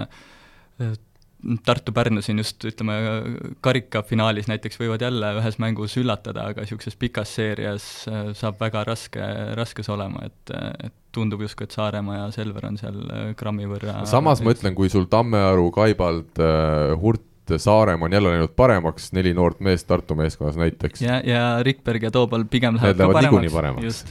[1.44, 2.94] Tartu-Pärnu siin just ütleme,
[3.66, 9.28] karikafinaalis näiteks võivad jälle ühes mängus üllatada, aga niisuguses pikas seerias äh, saab väga raske,
[9.60, 10.56] raske see olema, et,
[10.88, 14.80] et tundub justkui, et Saaremaa ja Selver on seal äh, grammi võrra samas ma ütlen,
[14.80, 16.40] kui sul Tammearu, Kaibald,
[17.04, 21.02] Hurt et Saaremaa on jälle läinud paremaks, neli noort meest Tartu meeskonnas näiteks.
[21.02, 23.54] ja, ja Rikberg ja Toobal pigem lähevad ka paremaks.
[23.54, 24.06] paremaks.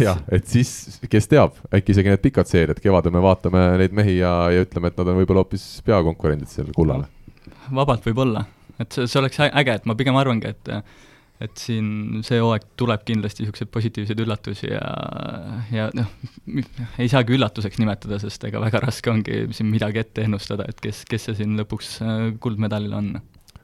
[0.00, 4.18] jah, et siis, kes teab, äkki isegi need pikad seeriad, kevadel me vaatame neid mehi
[4.18, 7.06] ja, ja ütleme, et nad on võib-olla hoopis peakonkurendid sellele kullale.
[7.74, 8.44] vabalt võib-olla,
[8.78, 10.74] et see, see oleks äge, et ma pigem arvangi, et
[11.40, 14.82] et siin see hooaeg tuleb kindlasti niisuguseid positiivseid üllatusi ja,
[15.72, 16.10] ja noh,
[17.00, 21.04] ei saagi üllatuseks nimetada, sest ega väga raske ongi siin midagi ette ennustada, et kes,
[21.08, 23.12] kes see siin lõpuks äh, kuldmedalil on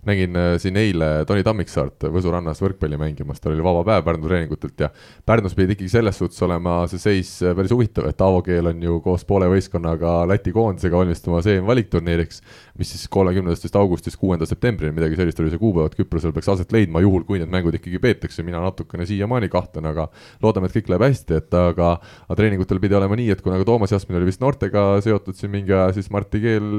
[0.06, 4.28] nägin äh, siin eile Toni Tammiksaart Võsu rannas võrkpalli mängimas, tal oli vaba päev Pärnu
[4.28, 4.90] treeningutelt ja
[5.26, 8.82] Pärnus pidi ikkagi selles suhtes olema see seis äh, päris huvitav, et Aavo Keel on
[8.82, 12.42] ju koos poole võistkonnaga Läti koondisega valmistumas EM-valikturniiriks,
[12.78, 16.72] mis siis kolmekümnendast augustist kuuenda septembrini, midagi sellist oli see kuupäev, et Küprosel peaks aset
[16.74, 20.08] leidma, juhul kui need mängud ikkagi peetakse, mina natukene siiamaani kahtlen, aga
[20.44, 21.96] loodame, et kõik läheb hästi, et aga,
[22.28, 25.52] aga treeningutel pidi olema nii, et kuna ka Toomas Jasmin oli vist noortega seotud siin
[25.52, 26.72] mingi aja, siis Martti Keel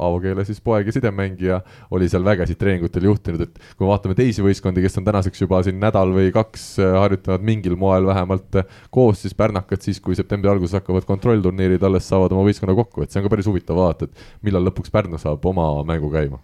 [0.00, 1.60] Aavo keele siis poeg ja sidemängija,
[1.94, 5.80] oli seal vägesid treeningutel juhtinud, et kui vaatame teisi võistkondi, kes on tänaseks juba siin
[5.82, 10.52] nädal või kaks äh, harjutanud mingil moel vähemalt äh, koos, siis pärnakad siis, kui septembri
[10.52, 14.08] alguses hakkavad kontrollturniirid, alles saavad oma võistkonna kokku, et see on ka päris huvitav vaadata,
[14.08, 16.40] et millal lõpuks Pärnu saab oma mängu käima.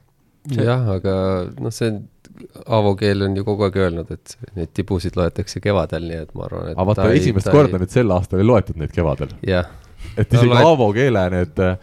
[0.55, 1.17] jah, aga
[1.59, 1.97] noh, see
[2.67, 6.47] Aavo Keel on ju kogu aeg öelnud, et neid tibusid loetakse kevadel, nii et ma
[6.47, 7.83] arvan, et aga vaata, esimest korda ei...
[7.83, 9.33] nüüd sel aastal ei loetud neid kevadel.
[9.47, 9.71] jah
[10.17, 11.75] et isegi no, Aavo keele need äh,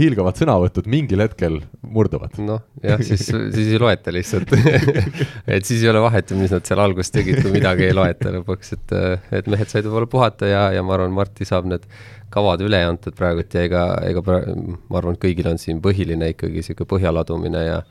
[0.00, 2.36] hiilgavad sõnavõtud mingil hetkel murduvad.
[2.44, 4.54] noh, jah, siis, siis ei loeta lihtsalt
[5.54, 8.32] et siis ei ole vahet ju, mis nad seal alguses tegid, kui midagi ei loeta
[8.34, 11.88] lõpuks, et, äh, et mehed said võib-olla puhata ja, ja ma arvan, Marti saab need
[12.30, 16.30] kavad üle antud praegult ja ega, ega pra-, ma arvan, et kõigil on siin põhiline
[16.34, 17.82] ikkagi niisugune põhja ladumine ja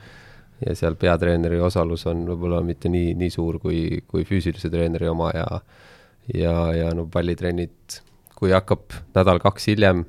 [0.59, 5.29] ja seal peatreeneri osalus on võib-olla mitte nii, nii suur kui, kui füüsilise treeneri oma
[5.31, 5.45] ja
[6.35, 8.01] ja, ja no pallitrennid
[8.39, 10.05] kui hakkab nädal-kaks hiljem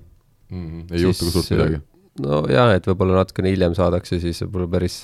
[0.50, 0.86] mm,.
[0.92, 1.82] ei juhtu ka suurt midagi.
[2.24, 5.02] no jaa, et võib-olla natukene hiljem saadakse siis võib-olla päris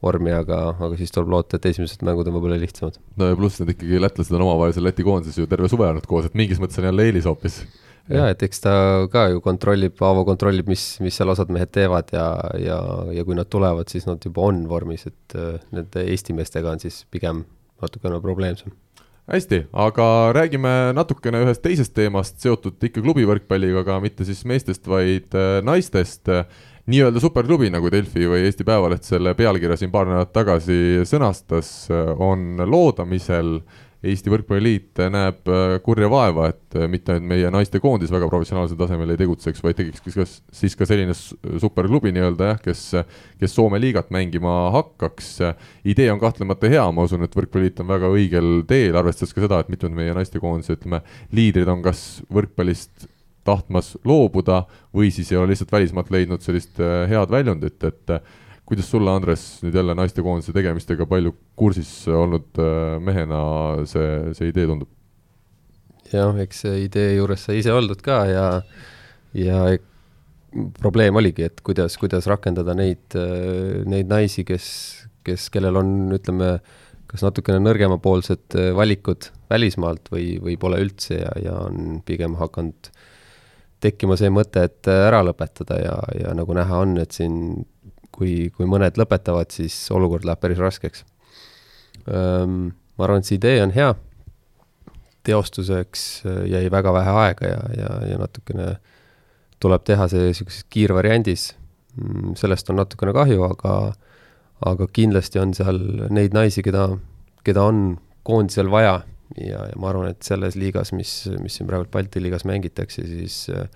[0.00, 2.96] vormi, aga, aga siis tuleb loota, et esimesed mängud on võib-olla lihtsamad.
[3.20, 6.08] no ja pluss need ikkagi lätlased on omavahel seal Läti koondises ju terve suve olnud
[6.08, 7.60] koos, et mingis mõttes on jälle eelis hoopis
[8.10, 8.74] jaa, et eks ta
[9.12, 12.26] ka ju kontrollib, Aavo kontrollib, mis, mis seal osad mehed teevad ja,
[12.58, 12.78] ja,
[13.14, 16.82] ja kui nad tulevad, siis nad juba on vormis, et äh, nende Eesti meestega on
[16.82, 17.44] siis pigem
[17.80, 18.72] natukene probleemsem
[19.30, 20.06] hästi, aga
[20.36, 26.32] räägime natukene ühest teisest teemast, seotud ikka klubivõrkpalliga, aga mitte siis meestest, vaid äh, naistest.
[26.90, 31.68] nii-öelda superklubi, nagu Delfi või Eesti Päevaleht selle pealkirja siin paar nädalat tagasi sõnastas,
[32.18, 33.60] on loodamisel
[34.00, 39.12] Eesti Võrkpalliliit näeb äh, kurja vaeva, et äh, mitte ainult meie naistekoondis väga professionaalsel tasemel
[39.12, 42.86] ei tegutseks, vaid tekiks kas siis ka selline superklubi nii-öelda jah, kes,
[43.40, 45.30] kes Soome liigat mängima hakkaks.
[45.84, 49.60] idee on kahtlemata hea, ma usun, et Võrkpalliliit on väga õigel teel, arvestades ka seda,
[49.60, 51.02] et mitmed meie naistekoondise, ütleme,
[51.36, 53.10] liidrid on kas võrkpallist
[53.44, 54.62] tahtmas loobuda
[54.96, 58.16] või siis ei ole lihtsalt välismaalt leidnud sellist äh, head väljundit, et
[58.70, 63.40] kuidas sulle, Andres, nüüd jälle naistekoondise tegemistega palju kursis olnud äh, mehena
[63.90, 64.90] see, see idee tundub?
[66.12, 68.44] jah, eks see idee juures sai ise oldud ka ja,
[69.34, 69.58] ja
[70.78, 74.68] probleem oligi, et kuidas, kuidas rakendada neid, äh, neid naisi, kes,
[75.26, 76.52] kes, kellel on, ütleme,
[77.10, 82.92] kas natukene nõrgemapoolsed äh, valikud välismaalt või, või pole üldse ja, ja on pigem hakanud
[83.82, 87.64] tekkima see mõte, et ära lõpetada ja, ja nagu näha on, et siin
[88.20, 91.06] kui, kui mõned lõpetavad, siis olukord läheb päris raskeks.
[92.06, 93.94] Ma arvan, et see idee on hea,
[95.24, 98.68] teostuseks äh, jäi väga vähe aega ja, ja, ja natukene
[99.60, 101.50] tuleb teha see niisuguses kiirvariandis,
[101.96, 103.74] mm, sellest on natukene kahju, aga
[104.66, 105.78] aga kindlasti on seal
[106.12, 106.90] neid naisi, keda,
[107.48, 107.94] keda on
[108.28, 109.00] koondisel vaja.
[109.38, 113.44] Ja, ja ma arvan, et selles liigas, mis, mis siin praegu Balti liigas mängitakse, siis
[113.54, 113.68] äh,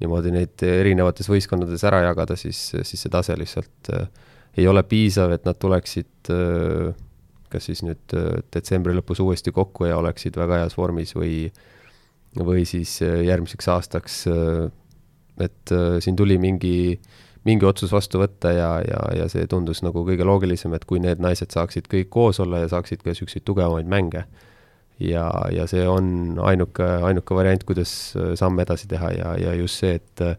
[0.00, 4.08] niimoodi neid erinevates võistkondades ära jagada, siis, siis see tase lihtsalt äh,
[4.60, 6.90] ei ole piisav, et nad tuleksid äh,
[7.52, 11.48] kas siis nüüd äh, detsembri lõpus uuesti kokku ja oleksid väga heas vormis või,
[12.38, 14.20] või siis järgmiseks aastaks
[15.40, 15.72] et
[16.04, 16.98] siin tuli mingi,
[17.48, 21.22] mingi otsus vastu võtta ja, ja, ja see tundus nagu kõige loogilisem, et kui need
[21.22, 24.26] naised saaksid kõik koos olla ja saaksid ka niisuguseid tugevamaid mänge
[25.00, 29.82] ja, ja see on ainuke, ainuke variant, kuidas äh, samme edasi teha ja, ja just
[29.82, 30.36] see, et äh,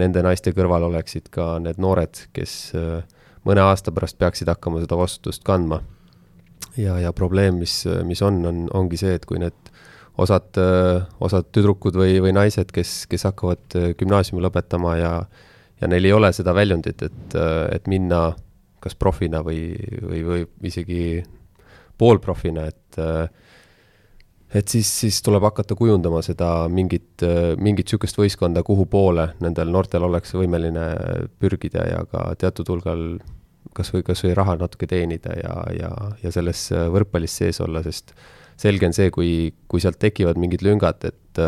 [0.00, 3.02] nende naiste kõrval oleksid ka need noored, kes äh,
[3.48, 5.82] mõne aasta pärast peaksid hakkama seda vastutust kandma.
[6.76, 9.72] ja, ja probleem, mis, mis on, on, ongi see, et kui need
[10.18, 10.56] osad,
[11.20, 15.14] osad tüdrukud või, või naised, kes, kes hakkavad gümnaasiumi lõpetama ja
[15.82, 17.34] ja neil ei ole seda väljundit, et,
[17.74, 18.28] et minna
[18.84, 19.74] kas profina või,
[20.04, 21.22] või, või isegi
[21.98, 23.28] poolprofina, et äh,
[24.54, 27.24] et siis, siis tuleb hakata kujundama seda mingit,
[27.58, 30.84] mingit niisugust võistkonda, kuhu poole nendel noortel oleks võimeline
[31.42, 33.04] pürgida ja ka teatud hulgal
[33.74, 35.90] kas või, kas või raha natuke teenida ja, ja,
[36.22, 38.14] ja selles võrkpallis sees olla, sest
[38.60, 39.32] selge on see, kui,
[39.68, 41.42] kui sealt tekivad mingid lüngad, et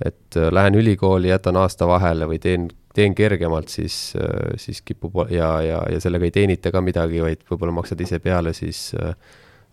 [0.00, 4.14] et lähen ülikooli, jätan aasta vahele või teen, teen kergemalt, siis,
[4.56, 8.54] siis kipub ja, ja, ja sellega ei teenita ka midagi, vaid võib-olla maksad ise peale,
[8.56, 9.12] siis äh,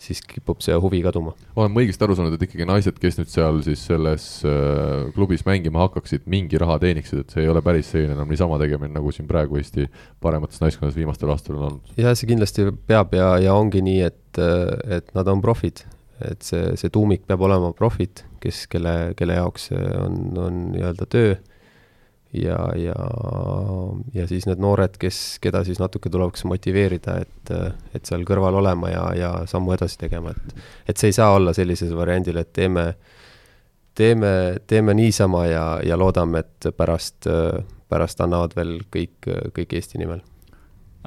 [0.02, 1.34] siis kipub see huvi kaduma.
[1.58, 5.44] olen ma õigesti aru saanud, et ikkagi naised, kes nüüd seal siis selles äh, klubis
[5.48, 9.14] mängima hakkaksid, mingi raha teeniksid, et see ei ole päris selline enam niisama tegemine, nagu
[9.16, 9.88] siin praegu Eesti
[10.24, 11.98] paremates naiskondades viimastel aastatel on olnud?
[11.98, 14.42] jah, see kindlasti peab ja, ja ongi nii, et,
[15.00, 15.86] et nad on profid.
[16.22, 21.38] et see, see tuumik peab olema profid, kes, kelle, kelle jaoks on, on nii-öelda töö
[22.34, 22.96] ja, ja,
[24.14, 27.52] ja siis need noored, kes, keda siis natuke tuleks motiveerida, et,
[27.96, 31.54] et seal kõrval olema ja, ja sammu edasi tegema, et et see ei saa olla
[31.56, 32.88] sellisel variandil, et teeme,
[33.96, 34.32] teeme,
[34.68, 37.30] teeme niisama ja, ja loodame, et pärast,
[37.90, 40.24] pärast annavad veel kõik, kõik Eesti nimel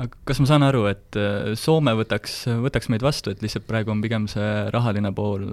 [0.01, 1.17] aga kas ma saan aru, et
[1.61, 5.45] Soome võtaks, võtaks meid vastu, et lihtsalt praegu on pigem see rahaline pool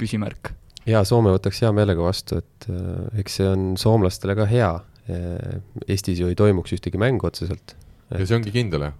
[0.00, 0.54] küsimärk?
[0.88, 4.70] Jaa, Soome võtaks hea meelega vastu, et äh, eks see on soomlastele ka hea.
[5.08, 7.76] Äh, Eestis ju ei toimuks ühtegi mängu otseselt.
[8.08, 8.96] ja see ongi kindel, jah?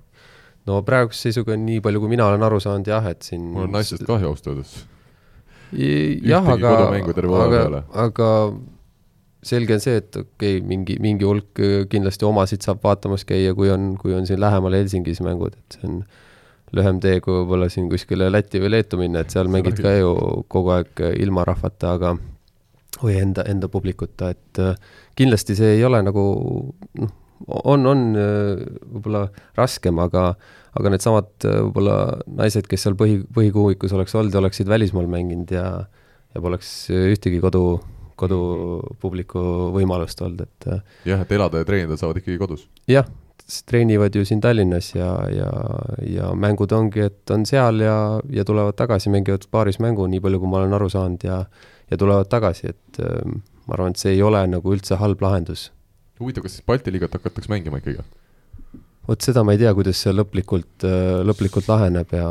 [0.69, 3.77] no praeguse seisuga nii palju, kui mina olen aru saanud, jah, et siin mul on
[3.79, 4.75] naistest kahju ausalt öeldes.
[5.73, 8.29] jah, aga, aga, aga
[9.49, 13.55] selge on see, et okei okay,, mingi, mingi hulk äh, kindlasti omasid saab vaatamas käia,
[13.57, 16.01] kui on, kui on siin lähemal Helsingis mängud, et see on
[16.77, 20.13] lühem tee, kui võib-olla siin kuskile Lätti või Leetu minna, et seal mängid ka ju
[20.53, 22.17] kogu aeg ilma rahvata, aga
[23.03, 24.79] või enda, enda publikuta, et äh,
[25.19, 26.25] kindlasti see ei ole nagu
[26.99, 27.13] noh,
[27.47, 28.65] on, on äh,
[28.95, 30.33] võib-olla raskem, aga
[30.79, 31.99] aga needsamad äh, võib-olla
[32.41, 35.69] naised, kes seal põhi, põhikuuikus oleks olnud oleksid välismaal mänginud ja
[36.35, 37.79] ja poleks ühtegi kodu,
[38.21, 39.41] kodupubliku
[39.73, 42.67] võimalust olnud, et jah, et elada ja treenida saavad ikkagi kodus?
[42.91, 43.09] jah,
[43.67, 45.49] treenivad ju siin Tallinnas ja, ja,
[46.05, 47.97] ja mängud ongi, et on seal ja,
[48.31, 51.43] ja tulevad tagasi, mängivad paaris mängu, nii palju, kui ma olen aru saanud ja
[51.89, 53.25] ja tulevad tagasi, et äh,
[53.67, 55.71] ma arvan, et see ei ole nagu üldse halb lahendus.
[56.21, 58.05] huvitav, kas siis Balti liigat hakatakse mängima ikkagi?
[59.09, 60.85] vot seda ma ei tea, kuidas see lõplikult,
[61.25, 62.27] lõplikult laheneb ja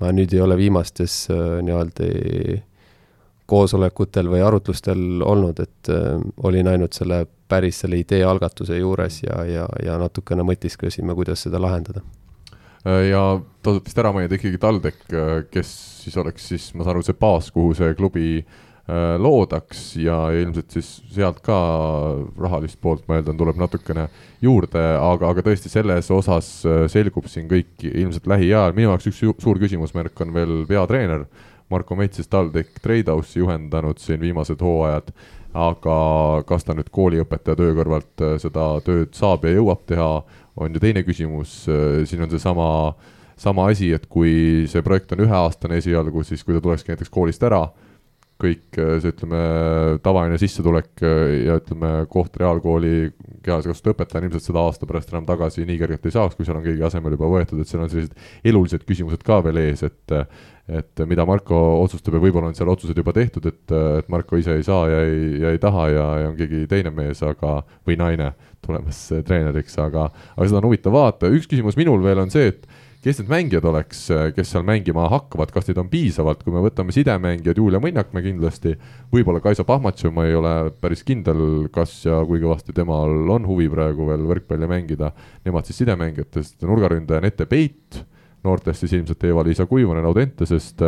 [0.00, 2.08] ma nüüd ei ole viimastes nii-öelda
[3.46, 9.42] koosolekutel või arutlustel olnud, et äh, olin ainult selle päris selle idee algatuse juures ja,
[9.46, 12.02] ja, ja natukene mõtisklesime, kuidas seda lahendada.
[12.84, 13.22] ja
[13.62, 15.14] tasub vist ära mainida ikkagi TalTech,
[15.50, 15.70] kes
[16.04, 18.44] siis oleks siis, ma saan aru, see baas, kuhu see klubi
[18.86, 21.56] Äh, loodaks ja ilmselt siis sealt ka
[22.38, 24.04] rahalist poolt, ma eeldan, tuleb natukene
[24.38, 29.42] juurde, aga, aga tõesti selles osas äh, selgub siin kõik ilmselt lähiajal, minu jaoks üks
[29.42, 31.26] suur küsimusmärk on veel peatreener.
[31.72, 35.10] Marko Metsis TalTech Tradehouse'i juhendanud siin viimased hooajad,
[35.56, 35.98] aga
[36.46, 40.10] kas ta nüüd kooliõpetaja töö kõrvalt äh, seda tööd saab ja jõuab teha,
[40.56, 41.66] on ju teine küsimus,
[42.08, 42.68] siin on seesama
[43.36, 47.44] sama asi, et kui see projekt on üheaastane esialgu, siis kui ta tulekski näiteks koolist
[47.44, 47.66] ära
[48.42, 49.38] kõik äh, see, ütleme,
[50.04, 53.12] tavaline sissetulek äh, ja ütleme, koht reaalkooli
[53.46, 56.58] kehalise kasvatuse õpetajana ilmselt seda aasta pärast enam tagasi nii kergelt ei saaks, kui seal
[56.58, 60.16] on keegi asemel juba võetud, et seal on sellised elulised küsimused ka veel ees, et
[60.66, 64.56] et mida Marko otsustab ja võib-olla on seal otsused juba tehtud, et, et Marko ise
[64.58, 67.94] ei saa ja ei, ja ei taha ja, ja on keegi teine mees, aga, või
[68.00, 68.32] naine
[68.66, 72.66] tulemas treeneriks, aga, aga seda on huvitav vaadata, üks küsimus minul veel on see, et
[73.04, 74.00] kes need mängijad oleks,
[74.34, 78.74] kes seal mängima hakkavad, kas neid on piisavalt, kui me võtame sidemängijad, Julia Mõnnakmäe kindlasti,
[79.12, 83.68] võib-olla Kaisa Pahmatšov, ma ei ole päris kindel, kas ja kui kõvasti temal on huvi
[83.72, 85.12] praegu veel võrkpalli mängida,
[85.46, 88.02] nemad siis sidemängijatest, nurgaründaja Nete Peit,
[88.46, 90.82] noortest siis ilmselt Eva-Liisa Kuivonen Audentesest,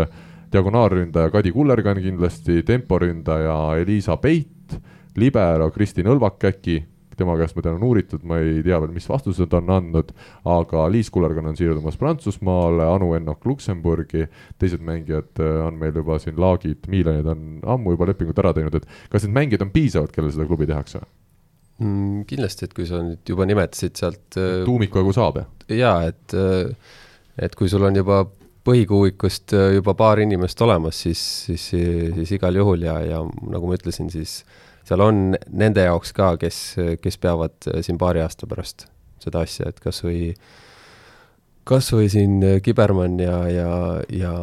[0.52, 4.78] diagonaalründaja Kadi Kullergan kindlasti, temporündaja Elisa Peit,
[5.18, 6.80] libero Kristin Õlvak äkki
[7.18, 10.12] tema käest ma tean, on uuritud, ma ei tea veel, mis vastused on andnud,
[10.48, 14.26] aga Liis Kullergan on siirdumas Prantsusmaale, Anu Ennok Luksemburgi,
[14.60, 17.46] teised mängijad äh, on meil juba siin, Laagid, Miilanid on
[17.76, 21.02] ammu juba lepingud ära teinud, et kas need mängijad on piisavad, kellel seda klubi tehakse?
[21.82, 22.24] mm,?
[22.30, 25.52] Kindlasti, et kui sa nüüd juba nimetasid sealt äh, tuumiku jagu saab, jah?
[25.78, 26.94] jaa, et, äh,
[27.48, 28.24] et kui sul on juba
[28.68, 34.10] põhikuuikust juba paar inimest olemas, siis, siis, siis igal juhul ja, ja nagu ma ütlesin,
[34.12, 36.60] siis äh, seal on nende jaoks ka, kes,
[37.02, 38.88] kes peavad äh, siin paari aasta pärast
[39.22, 40.32] seda asja, et kas või,
[41.68, 43.72] kas või siin äh, Kibermann ja, ja,
[44.14, 44.34] ja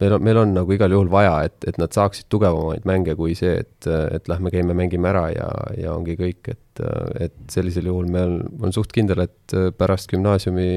[0.00, 3.36] meil on, meil on nagu igal juhul vaja, et, et nad saaksid tugevamaid mänge kui
[3.38, 6.84] see, et, et lähme käime, mängime ära ja, ja ongi kõik, et,
[7.28, 10.68] et sellisel juhul meil on suht kindel, et pärast gümnaasiumi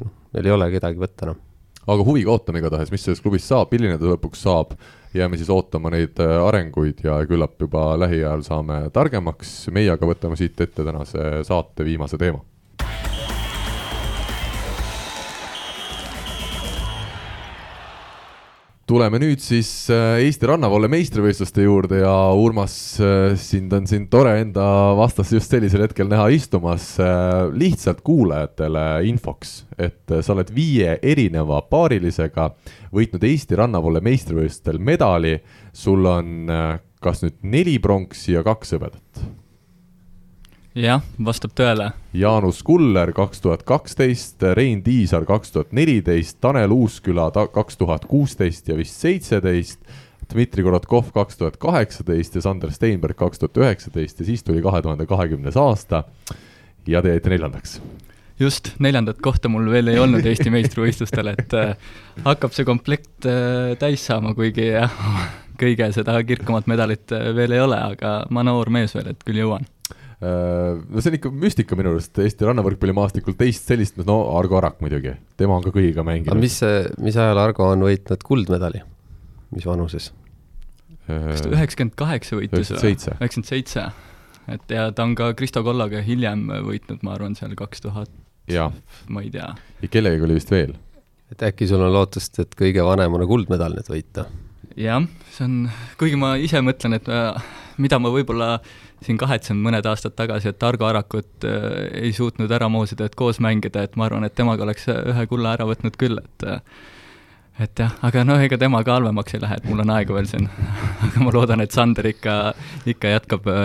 [0.00, 1.44] noh, meil ei ole kedagi võtta enam.
[1.88, 4.76] Aga huviga ootame igatahes, mis sellest klubist saab, milline ta lõpuks saab.
[5.16, 10.36] Jääme siis ootama neid äh, arenguid ja küllap juba lähiajal saame targemaks, meie aga võtame
[10.36, 12.44] siit ette tänase saate viimase teema
[18.88, 24.32] tuleme nüüd siis äh, Eesti rannavalle meistrivõistluste juurde ja Urmas, äh, sind on siin tore
[24.40, 24.64] enda
[24.96, 26.94] vastas just sellisel hetkel näha istumas.
[27.02, 32.50] Äh, lihtsalt kuulajatele infoks, et sa oled viie erineva paarilisega
[32.94, 35.36] võitnud Eesti rannavalle meistrivõistlustel medali.
[35.72, 36.48] sul on
[37.00, 39.37] kas nüüd neli pronksi ja kaks hõbedat
[40.78, 41.90] jah, vastab tõele.
[42.16, 48.68] Jaanus Kuller kaks tuhat kaksteist, Rein Tiisar kaks tuhat neliteist, Tanel Uusküla kaks tuhat kuusteist
[48.68, 49.80] ja vist seitseteist,
[50.28, 54.82] Dmitri Korotkov kaks tuhat kaheksateist ja Sander Steinberg kaks tuhat üheksateist ja siis tuli kahe
[54.84, 56.04] tuhande kahekümnes aasta.
[56.88, 57.80] Ja te jäite neljandaks.
[58.38, 61.72] Just, neljandat kohta mul veel ei olnud Eesti meistrivõistlustel, et äh,
[62.24, 64.94] hakkab see komplekt äh, täis saama, kuigi jah,
[65.58, 69.42] kõige seda kirkamat medalit äh, veel ei ole, aga ma noor mees veel, et küll
[69.42, 69.66] jõuan
[70.18, 75.12] no see on ikka müstika minu arust Eesti rannavõrkpallimaastikul, teist sellist, no Argo Arak muidugi,
[75.38, 76.32] tema on ka kõigiga mänginud.
[76.34, 76.56] aga mis,
[77.04, 78.82] mis ajal Argo on võitnud kuldmedali,
[79.54, 80.10] mis vanuses?
[81.08, 82.96] kas ta üheksakümmend kaheksa võitis või?
[82.96, 83.86] üheksakümmend seitse.
[84.50, 88.10] et ja ta on ka Kristo Kollaga hiljem võitnud, ma arvan, seal kaks tuhat,
[89.08, 89.52] ma ei tea.
[89.84, 90.74] ja kellegagi oli vist veel?
[91.32, 94.26] et äkki sul on lootust, et kõige vanemana kuldmedal nüüd võita?
[94.78, 95.56] jah, see on,
[96.00, 97.48] kuigi ma ise mõtlen, et äh,
[97.78, 98.56] mida ma võib-olla
[99.04, 101.66] siin kahetsen mõned aastad tagasi, et Argo Arakut äh,
[102.02, 105.54] ei suutnud ära moosida, et koos mängida, et ma arvan, et temaga oleks ühe kulla
[105.58, 106.62] ära võtnud küll, et äh,
[107.58, 110.28] et jah, aga noh, ega tema ka halvemaks ei lähe, et mul on aega veel
[110.30, 110.46] siin
[111.06, 112.34] aga ma loodan, et Sander ikka,
[112.92, 113.62] ikka jätkab äh,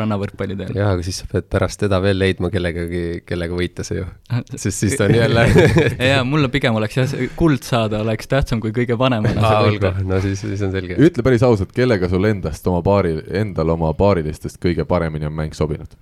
[0.00, 0.72] rannavõrkpalli teel.
[0.78, 4.06] jah, aga siis sa pead pärast teda veel leidma kellegagi, kellega võita see ju.
[4.54, 5.46] sest siis ta on jälle
[6.12, 10.22] jaa, mulle pigem oleks jah, kuld saada oleks tähtsam kui kõige vanemana aa, olgu, no
[10.24, 10.96] siis, siis on selge.
[10.96, 15.58] ütle päris ausalt, kellega sul endast oma paari, endal oma paarilistest kõige paremini on mäng
[15.58, 15.92] sobinud?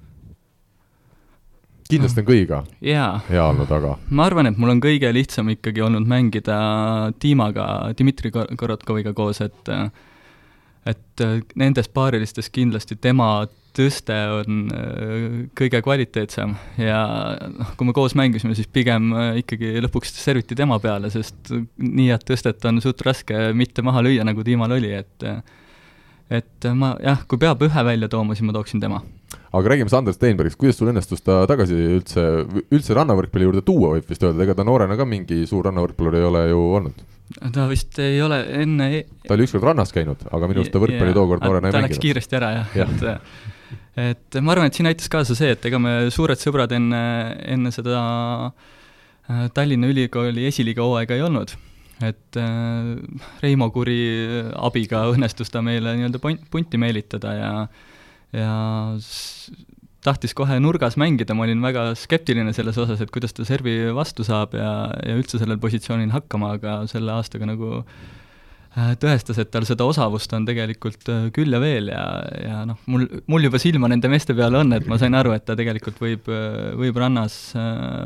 [1.90, 3.20] Kindlasti on kõigiga yeah.
[3.30, 6.58] hea olnud, aga ma arvan, et mul on kõige lihtsam ikkagi olnud mängida
[7.22, 7.66] Dimaga,
[7.98, 9.74] Dmitri Korotkoviga koos, et
[10.88, 11.22] et
[11.60, 13.30] nendes paarilistes kindlasti tema
[13.76, 14.64] tõste on
[15.56, 17.00] kõige kvaliteetsem ja
[17.52, 19.12] noh, kui me koos mängisime, siis pigem
[19.42, 24.26] ikkagi lõpuks serviti tema peale, sest nii head tõstet on suht raske mitte maha lüüa,
[24.26, 25.28] nagu Tiimal oli, et
[26.30, 29.00] et ma jah, kui peab ühe välja tooma, siis ma tooksin tema.
[29.50, 32.26] Aga räägime Sander Steinbergist, kuidas sul õnnestus ta tagasi üldse,
[32.70, 36.26] üldse rannavõrkpalli juurde tuua, võib vist öelda, ega ta noorena ka mingi suur rannavõrkpallur ei
[36.28, 37.06] ole ju olnud?
[37.54, 40.82] ta vist ei ole enne e ta oli ükskord rannas käinud, aga minu arust ta
[40.82, 41.86] võrkpalli tookord noorena ei mänginud.
[41.86, 43.18] ta läks kiiresti ära jah ja., et
[44.00, 47.02] et ma arvan, et siin aitas kaasa see, et ega me suured sõbrad enne,
[47.54, 48.00] enne seda
[48.50, 51.54] äh, Tallinna Ülikooli esiliiga hooaega ei olnud
[52.06, 52.96] et äh,
[53.42, 54.00] Reimo Kuri
[54.56, 57.52] abiga õnnestus ta meile nii-öelda punti meelitada ja
[58.36, 58.52] ja
[60.04, 64.24] tahtis kohe nurgas mängida, ma olin väga skeptiline selles osas, et kuidas ta servi vastu
[64.24, 64.70] saab ja,
[65.04, 68.19] ja üldse sellel positsioonil hakkama, aga selle aastaga nagu äh,
[68.70, 72.04] tõestas, et tal seda osavust on tegelikult äh, küll ja veel ja,
[72.38, 75.44] ja noh, mul, mul juba silma nende meeste peale on, et ma sain aru, et
[75.46, 77.36] ta tegelikult võib, äh, võib rannas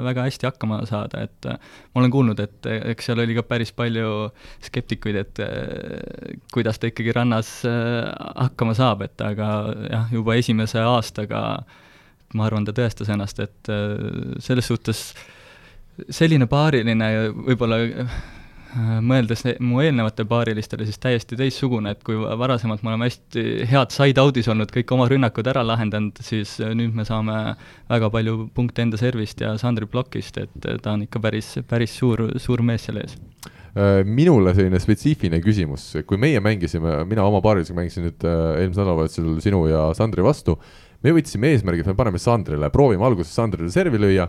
[0.05, 4.31] väga hästi hakkama saada, et ma olen kuulnud, et eks seal oli ka päris palju
[4.65, 5.43] skeptikuid, et
[6.55, 9.51] kuidas ta ikkagi rannas hakkama saab, et aga
[9.91, 11.43] jah, juba esimese aastaga
[12.35, 13.73] ma arvan, ta tõestas ennast, et
[14.43, 15.11] selles suhtes
[16.11, 17.11] selline paariline
[17.45, 18.44] võib-olla Äh,
[18.75, 24.49] mõeldes mu eelnevatele paarilistele, siis täiesti teistsugune, et kui varasemalt me oleme hästi head side-out'is
[24.51, 27.57] olnud, kõik oma rünnakud ära lahendanud, siis äh, nüüd me saame
[27.91, 31.95] väga palju punkte enda servist ja Sandri plokist, et äh, ta on ikka päris, päris
[31.99, 33.19] suur, suur mees seal ees.
[34.07, 39.65] Minule selline spetsiifiline küsimus, kui meie mängisime, mina oma paarilisega mängisin nüüd eelmisel nädalavahetusel sinu
[39.67, 40.55] ja Sandri vastu
[41.05, 44.29] me võtsime eesmärgi, et me paneme Sandrile, proovime alguses Sandrile servi lüüa.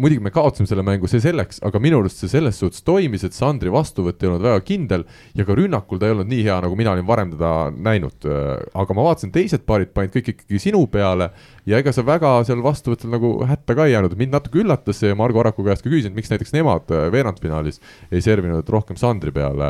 [0.00, 3.36] muidugi me kaotasime selle mängu, see selleks, aga minu arust see selles suhtes toimis, et
[3.36, 5.04] Sandri vastuvõtt ei olnud väga kindel
[5.36, 8.26] ja ka rünnakul ta ei olnud nii hea, nagu mina olin varem teda näinud.
[8.26, 11.30] aga ma vaatasin, teised paarid panid kõik ikkagi sinu peale
[11.68, 15.14] ja ega sa väga seal vastuvõtul nagu hätta ka ei jäänud, mind natuke üllatas see,
[15.14, 17.78] Margo Araku käest ka küsisin, et miks näiteks nemad veerandfinaalis
[18.10, 19.68] ei servinud rohkem Sandri peale,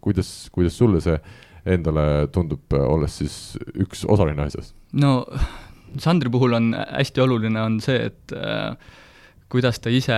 [0.00, 1.20] kuidas, kuidas sulle see
[1.68, 3.36] endale tundub, olles siis
[3.78, 4.72] üks osaline asjas?
[4.92, 5.20] no
[6.00, 8.76] Sandri puhul on hästi oluline, on see, et äh,
[9.52, 10.16] kuidas ta ise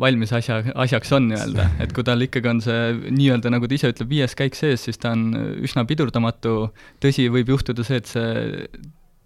[0.00, 3.92] valmis asja, asjaks on nii-öelda, et kui tal ikkagi on see nii-öelda, nagu ta ise
[3.92, 5.30] ütleb, viies käik sees, siis ta on
[5.64, 6.56] üsna pidurdamatu,
[7.04, 8.68] tõsi, võib juhtuda see, et see,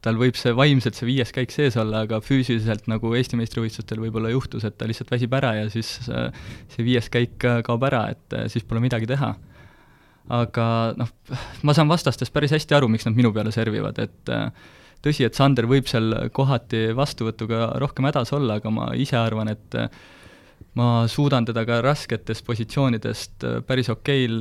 [0.05, 4.33] tal võib see vaimselt see viies käik sees olla, aga füüsiliselt nagu Eesti meistrivõistlustel võib-olla
[4.35, 6.33] juhtus, et ta lihtsalt väsib ära ja siis äh,
[6.74, 9.37] see viies käik kaob ära, et äh, siis pole midagi teha.
[10.35, 10.64] aga
[10.99, 11.09] noh,
[11.64, 14.51] ma saan vastastest päris hästi aru, miks nad minu peale servivad, et äh,
[15.05, 19.76] tõsi, et Sander võib seal kohati vastuvõtuga rohkem hädas olla, aga ma ise arvan, et
[20.78, 24.36] ma suudan teda ka rasketest positsioonidest päris okeil,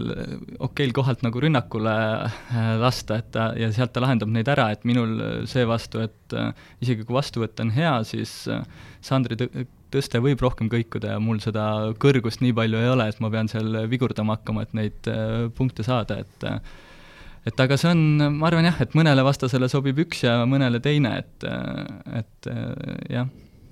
[0.65, 1.93] okeil kohalt nagu rünnakule
[2.27, 6.37] äh, lasta, et ta, ja sealt ta lahendab neid ära, et minul seevastu, et
[6.83, 8.33] isegi kui vastuvõtt on hea, siis
[9.05, 9.37] Sandri
[9.93, 13.49] tõste võib rohkem kõikuda ja mul seda kõrgust nii palju ei ole, et ma pean
[13.51, 15.09] seal vigurdama hakkama, et neid
[15.55, 16.49] punkte saada, et
[17.47, 18.05] et aga see on,
[18.37, 21.49] ma arvan jah, et mõnele vastasele sobib üks ja mõnele teine, et,
[22.19, 22.49] et
[23.13, 23.27] jah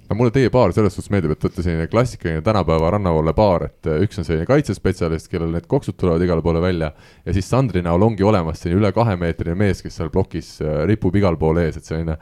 [0.05, 3.67] aga mulle teie paar selles suhtes meeldib, et te olete selline klassikaline tänapäeva rannavalle paar,
[3.71, 6.91] et üks on selline kaitsespetsialist, kellel need koksud tulevad igale poole välja
[7.25, 11.17] ja siis Sandri näol ongi olemas selline üle kahemeetrine mees, kes seal plokis äh, ripub
[11.17, 12.19] igal pool ees, et selline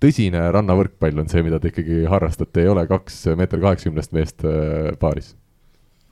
[0.00, 4.44] tõsine rannavõrkpall on see, mida te ikkagi harrastate, ei ole kaks meeter kaheksakümnest meest
[5.00, 5.34] paaris.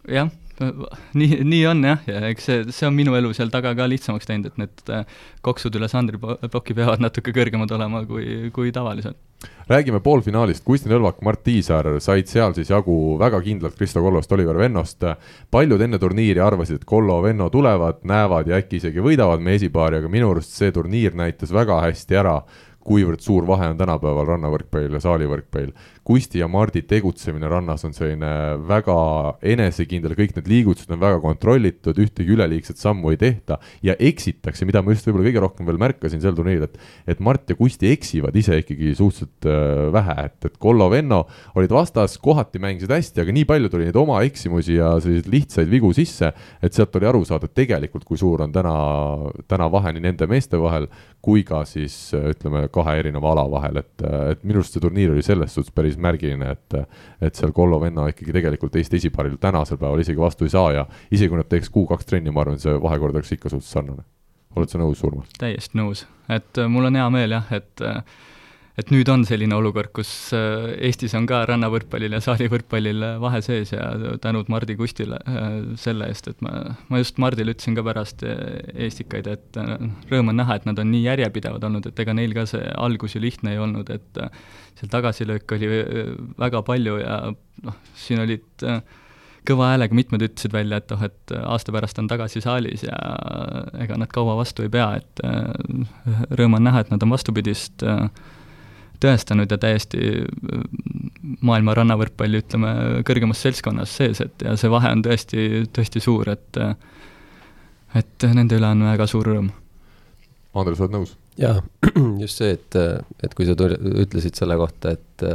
[0.09, 0.29] jah
[1.19, 4.29] nii, nii on jah, ja eks see, see on minu elu seal taga ka lihtsamaks
[4.29, 5.05] teinud, et need äh,
[5.45, 9.19] koksud üle Sandri ploki peavad natuke kõrgemad olema kui, kui tavaliselt.
[9.69, 14.59] räägime poolfinaalist, Kusti Nõlvak, Mart Tiisaar said seal siis jagu väga kindlalt Kristo Kollost, Oliver
[14.59, 15.03] Vennost.
[15.51, 19.99] paljud enne turniiri arvasid, et Kollo, Venno tulevad, näevad ja äkki isegi võidavad meie esipaari,
[19.99, 22.39] aga minu arust see turniir näitas väga hästi ära,
[22.85, 25.73] kuivõrd suur vahe on tänapäeval rannavõrkpall ja saalivõrkpall.
[26.05, 28.31] Kusti ja Mardi tegutsemine rannas on selline
[28.69, 28.97] väga
[29.55, 34.83] enesekindel, kõik need liigutused on väga kontrollitud, ühtegi üleliigset sammu ei tehta ja eksitakse, mida
[34.85, 38.37] ma just võib-olla kõige rohkem veel märkasin sel turniiril, et et Mart ja Kusti eksivad
[38.37, 41.23] ise ikkagi suhteliselt äh, vähe, et, et Kollo, Venno
[41.57, 45.73] olid vastas, kohati mängisid hästi, aga nii palju tuli neid oma eksimusi ja selliseid lihtsaid
[45.73, 48.77] vigu sisse, et sealt oli aru saada, et tegelikult kui suur on täna,
[49.49, 50.91] täna vahe nii nende meeste vahel
[51.25, 55.25] kui ka siis ütleme, kahe erineva ala vahel, et, et minu arust see turniir oli
[55.25, 56.75] selles suhtes päris päris märgiline, et
[57.21, 60.87] et seal Kollo venna ikkagi tegelikult Eesti esipaaril tänasel päeval isegi vastu ei saa ja
[61.11, 64.05] isegi kui nad teeks kuu-kaks trenni, ma arvan, see vahekord oleks ikka suhteliselt sarnane.
[64.57, 65.29] oled sa nõus, Urmas?
[65.39, 68.03] täiesti nõus, et äh, mul on hea meel jah, et äh,
[68.81, 73.75] et nüüd on selline olukord, kus äh, Eestis on ka rannavõrkpallil ja saalivõrkpallil vahe sees
[73.75, 73.87] ja
[74.23, 75.47] tänud Mardi Kustile äh,
[75.81, 79.63] selle eest, et ma, ma just Mardile ütlesin ka pärast Eestikaid, et
[80.11, 83.15] rõõm on näha, et nad on nii järjepidevad olnud, et ega neil ka see algus
[83.17, 84.23] ju lihtne ei olnud, et
[84.75, 85.71] seal tagasilööke oli
[86.41, 87.19] väga palju ja
[87.63, 88.81] noh, siin olid äh,
[89.49, 92.97] kõva häälega mitmed ütlesid välja, et oh, et aasta pärast on tagasi saalis ja
[93.85, 95.53] ega nad kaua vastu ei pea, et äh,
[96.39, 98.09] rõõm on näha, et nad on vastupidist äh,
[99.03, 100.65] tõestanud ja täiesti äh,
[101.45, 102.73] maailma rannavõrkpalli, ütleme,
[103.09, 106.61] kõrgemas seltskonnas sees, et ja see vahe on tõesti, tõesti suur, et
[107.95, 109.53] et nende üle on väga suur rõõm.
[110.59, 111.15] Andres, oled nõus?
[111.41, 111.59] jaa,
[112.23, 112.77] just see, et,
[113.25, 115.27] et kui sa ütlesid selle kohta, et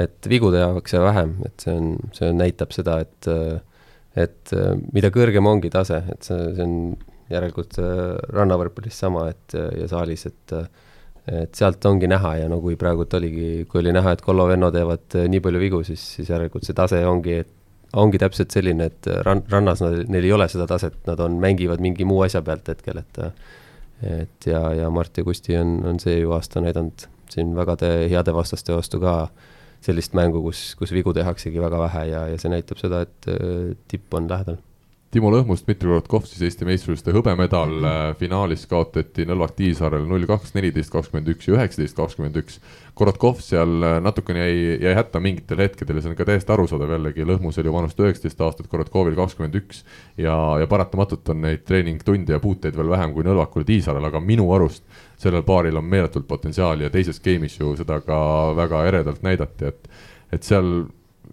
[0.00, 3.30] et vigu tehakse vähem, et see on, see näitab seda, et
[4.18, 4.52] et
[4.94, 6.76] mida kõrgem ongi tase, et see, see on
[7.30, 7.78] järelikult
[8.34, 10.54] rannavõrkpallis sama, et ja saalis, et
[11.28, 14.70] et sealt ongi näha ja no kui praegult oligi, kui oli näha, et Kollo Venno
[14.74, 19.08] teevad nii palju vigu, siis, siis järelikult see tase ongi, et ongi täpselt selline, et
[19.26, 22.68] ran-, rannas nad, neil ei ole seda taset, nad on, mängivad mingi muu asja pealt
[22.72, 23.24] hetkel, et
[24.00, 27.90] et ja, ja Mart ja Kusti on, on see ju aasta näidanud siin väga te,
[28.08, 29.14] heade vastaste vastu ka
[29.84, 33.28] sellist mängu, kus, kus vigu tehaksegi väga vähe ja, ja see näitab seda, et
[33.92, 34.56] tipp on lähedal.
[35.10, 38.18] Timo Lõhmust, Dmitri Korotkov siis Eesti meistrivõistluste hõbemedal mm, -hmm.
[38.20, 42.60] finaalis kaotati Nõlvak Tiisaarel null kaks, neliteist, kakskümmend üks ja üheksateist, kakskümmend üks.
[42.94, 46.94] Korotkov seal äh, natukene jäi, jäi hätta mingitel hetkedel ja see on ka täiesti arusaadav
[46.94, 49.82] jällegi, Lõhmusel ju vanust üheksateist aastat, Korotkovil kakskümmend üks.
[50.14, 54.22] ja, ja paratamatult on neid treeningtunde ja puuteid veel vähem kui Nõlvakul ja Tiisaarel, aga
[54.22, 54.86] minu arust
[55.18, 58.22] sellel paaril on meeletult potentsiaali ja teises game'is ju seda ka
[58.54, 59.90] väga eredalt näidati, et,
[60.30, 60.86] et seal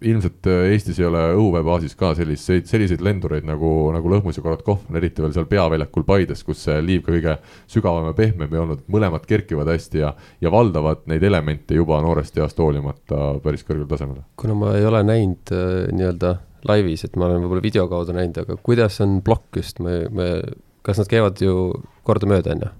[0.06, 4.84] ilmselt äh, Eestis ei ole õhuväebaasis ka selliseid, selliseid lendureid nagu, nagu Lõhmus ja Korotkov,
[4.94, 7.36] eriti veel seal peaväljakul Paides, kus see liiv ka kõige
[7.70, 10.12] sügavam ja pehmem ei olnud, mõlemad kerkivad hästi ja,
[10.44, 14.22] ja valdavad neid elemente juba noorest east hoolimata päris kõrgel tasemel.
[14.40, 16.34] kuna ma ei ole näinud äh, nii-öelda
[16.68, 20.32] laivis, et ma olen võib-olla video kaudu näinud, aga kuidas on plokk just, me, me,
[20.86, 21.70] kas nad käivad ju
[22.06, 22.74] kordamööda, on ju?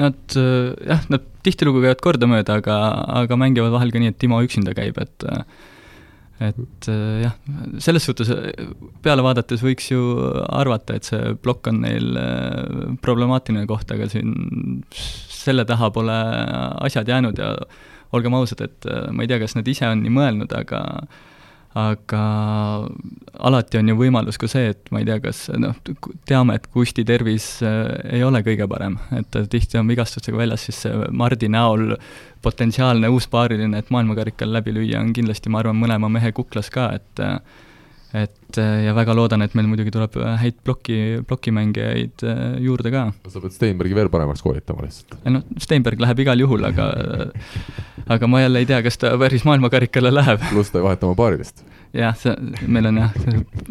[0.00, 0.32] Nad
[0.86, 2.76] jah, nad tihtilugu käivad kordamööda, aga,
[3.20, 5.26] aga mängivad vahel ka nii, et Timo üksinda käib, et
[6.40, 6.88] et
[7.20, 7.34] jah,
[7.84, 8.30] selles suhtes
[9.04, 10.00] peale vaadates võiks ju
[10.48, 12.16] arvata, et see plokk on neil
[13.04, 14.32] problemaatiline koht, aga siin
[14.94, 16.18] selle taha pole
[16.88, 17.54] asjad jäänud ja
[18.16, 20.80] olgem ausad, et ma ei tea, kas nad ise on nii mõelnud, aga
[21.78, 22.20] aga
[23.46, 25.76] alati on ju võimalus ka see, et ma ei tea, kas noh,
[26.26, 30.66] teame, et Kusti tervis äh, ei ole kõige parem, et ta tihti on vigastustega väljas,
[30.66, 30.82] siis
[31.14, 31.94] Mardi näol
[32.42, 36.90] potentsiaalne uus paariline, et maailmakarikal läbi lüüa, on kindlasti, ma arvan, mõlema mehe kuklas ka,
[36.98, 37.38] et äh,
[38.12, 40.98] et äh, ja väga loodan, et meil muidugi tuleb äh, häid ploki,
[41.28, 43.04] plokimängijaid äh, juurde ka.
[43.30, 45.14] sa pead Steinbergi veel paremaks koolitama lihtsalt?
[45.30, 46.88] noh, Steinberg läheb igal juhul, aga
[48.16, 50.42] aga ma jälle ei tea, kas ta päris maailmakarikale läheb.
[50.50, 51.62] pluss ta ei vaheta oma paarilist.
[51.94, 52.34] jah, see,
[52.66, 53.14] meil on jah,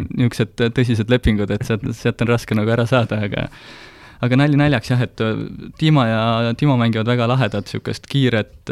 [0.08, 3.50] niisugused tõsised lepingud, et sealt, sealt on raske nagu ära saada, aga
[4.24, 5.22] aga nali naljaks jah, et
[5.80, 8.72] Timo ja Timo mängivad väga lahedat, niisugust kiiret,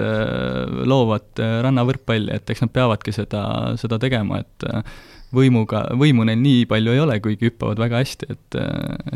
[0.88, 3.43] loovat rannavõrkpalli, et eks nad peavadki seda,
[3.80, 4.68] seda tegema, et
[5.36, 8.59] võimuga, võimu neil nii palju ei ole, kuigi hüppavad väga hästi, et,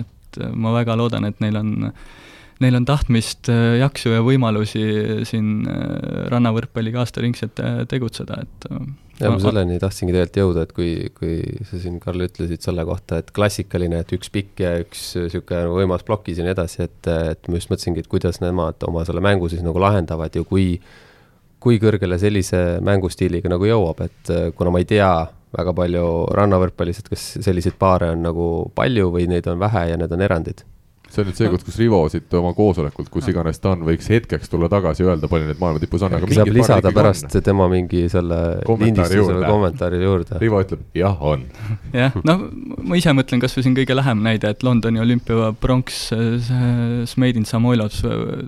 [0.01, 1.71] et ma väga loodan, et neil on,
[2.63, 4.83] neil on tahtmist, jaksu ja võimalusi
[5.29, 5.63] siin
[6.31, 8.69] rannavõrkpalliga aastaringselt tegutseda, et
[9.21, 13.21] ja ma selleni tahtsingi tegelikult jõuda, et kui, kui sa siin, Karl, ütlesid selle kohta,
[13.21, 17.49] et klassikaline, et üks pikk ja üks niisugune võimas plokis ja nii edasi, et, et
[17.49, 20.73] ma just mõtlesingi, et kuidas nemad oma selle mängu siis nagu lahendavad ja kui
[21.61, 25.11] kui kõrgele sellise mängustiiliga nagu jõuab, et kuna ma ei tea
[25.57, 26.05] väga palju
[26.37, 30.27] rannavõrkpallis, et kas selliseid paare on nagu palju või neid on vähe ja need on
[30.27, 30.63] erandid?
[31.11, 34.07] see on nüüd see koht, kus Rivo siit oma koosolekult, kus iganes ta on, võiks
[34.11, 37.43] hetkeks tulla tagasi ja öelda, palju neid maailma tipus on, aga saab lisada pärast on.
[37.43, 40.39] tema mingi selle lindistuse või kommentaari juurde.
[40.39, 41.43] Rivo ütleb, jah, on.
[41.95, 42.47] jah, noh,
[42.87, 46.03] ma ise mõtlen kas või siin kõige lähem näide, et Londoni olümpia pronks
[47.11, 47.99] Smedin Samoilov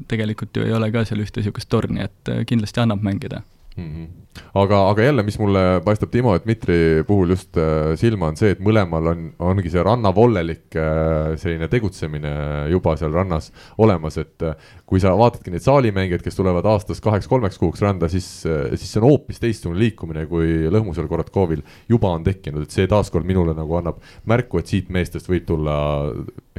[0.07, 3.43] tegelikult ju ei ole ka seal ühte niisugust torni, et kindlasti annab mängida
[3.75, 3.89] mm.
[3.89, 4.22] -hmm
[4.53, 8.53] aga, aga jälle, mis mulle paistab Timo ja Dmitri puhul just äh, silma, on see,
[8.55, 12.33] et mõlemal on, ongi see rannavoolelik äh, selline tegutsemine
[12.71, 17.59] juba seal rannas olemas, et äh, kui sa vaatadki neid saalimängijaid, kes tulevad aastas kaheks-kolmeks
[17.61, 22.25] kuuks randa, siis, äh, siis see on hoopis teistsugune liikumine, kui Lõhmusel Korotkovil juba on
[22.25, 25.77] tekkinud, et see taaskord minule nagu annab märku, et siit meestest võib tulla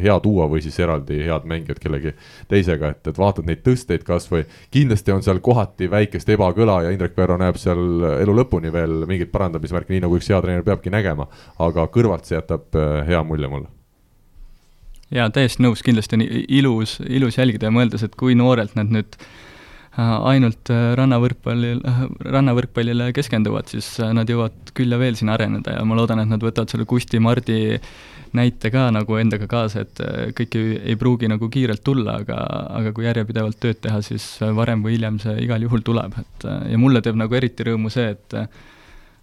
[0.00, 2.14] hea tuua või siis eraldi head mängijad kellegi
[2.50, 4.44] teisega, et, et vaatad neid tõsteid kasvõi,
[4.74, 9.32] kindlasti on seal kohati väikest ebakõla ja Indrek Perro näeb seal elu lõpuni veel mingit
[9.34, 11.28] parandamismärki, nii nagu üks hea treener peabki nägema.
[11.58, 13.72] aga kõrvalt see jätab äh, hea mulje mulle.
[15.14, 19.18] jaa, täiesti nõus, kindlasti on ilus, ilus jälgida ja mõeldes, et kui noorelt nad nüüd
[19.94, 21.78] ainult rannavõrkpallil,
[22.34, 26.42] rannavõrkpallile keskenduvad, siis nad jõuavad küll ja veel siin areneda ja ma loodan, et nad
[26.42, 27.78] võtavad selle Kusti Mardi
[28.34, 30.02] näite ka nagu endaga kaasa, et
[30.38, 32.38] kõik ei, ei pruugi nagu kiirelt tulla, aga,
[32.80, 34.26] aga kui järjepidevalt tööd teha, siis
[34.56, 38.14] varem või hiljem see igal juhul tuleb, et ja mulle teeb nagu eriti rõõmu see,
[38.16, 38.38] et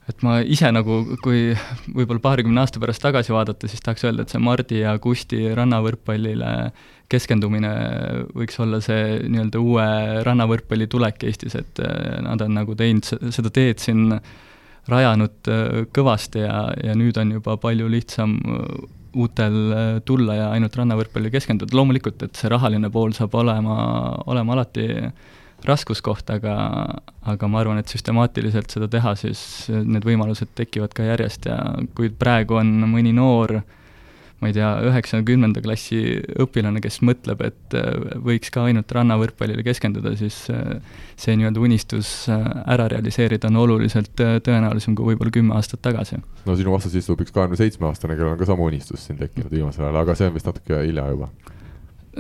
[0.10, 1.52] et ma ise nagu, kui
[1.94, 6.50] võib-olla paarikümne aasta pärast tagasi vaadata, siis tahaks öelda, et see Mardi ja Kusti rannavõrkpallile
[7.12, 7.72] keskendumine
[8.38, 9.88] võiks olla see nii-öelda uue
[10.28, 14.08] rannavõrkpalli tulek Eestis, et äh, nad on nagu teinud seda teed siin,
[14.90, 18.72] rajanud äh, kõvasti ja, ja nüüd on juba palju lihtsam äh,
[19.16, 19.56] uutel
[20.08, 23.76] tulla ja ainult rannavõrkpallile keskenduda, loomulikult, et see rahaline pool saab olema,
[24.32, 24.88] olema alati
[25.68, 26.56] raskuskoht, aga,
[27.30, 31.60] aga ma arvan, et süstemaatiliselt seda teha, siis need võimalused tekivad ka järjest ja
[31.98, 33.60] kui praegu on mõni noor,
[34.42, 37.78] ma ei tea, üheksakümnenda klassi õpilane, kes mõtleb, et
[38.26, 45.12] võiks ka ainult rannavõrkpallile keskenduda, siis see nii-öelda unistus ära realiseerida on oluliselt tõenäolisem kui
[45.12, 46.18] võib-olla kümme aastat tagasi.
[46.46, 49.54] no sinu vastas istub üks kahekümne seitsme aastane, kellel on ka sama unistus siin tekkinud
[49.54, 51.30] viimasel ajal, aga see on vist natuke hilja juba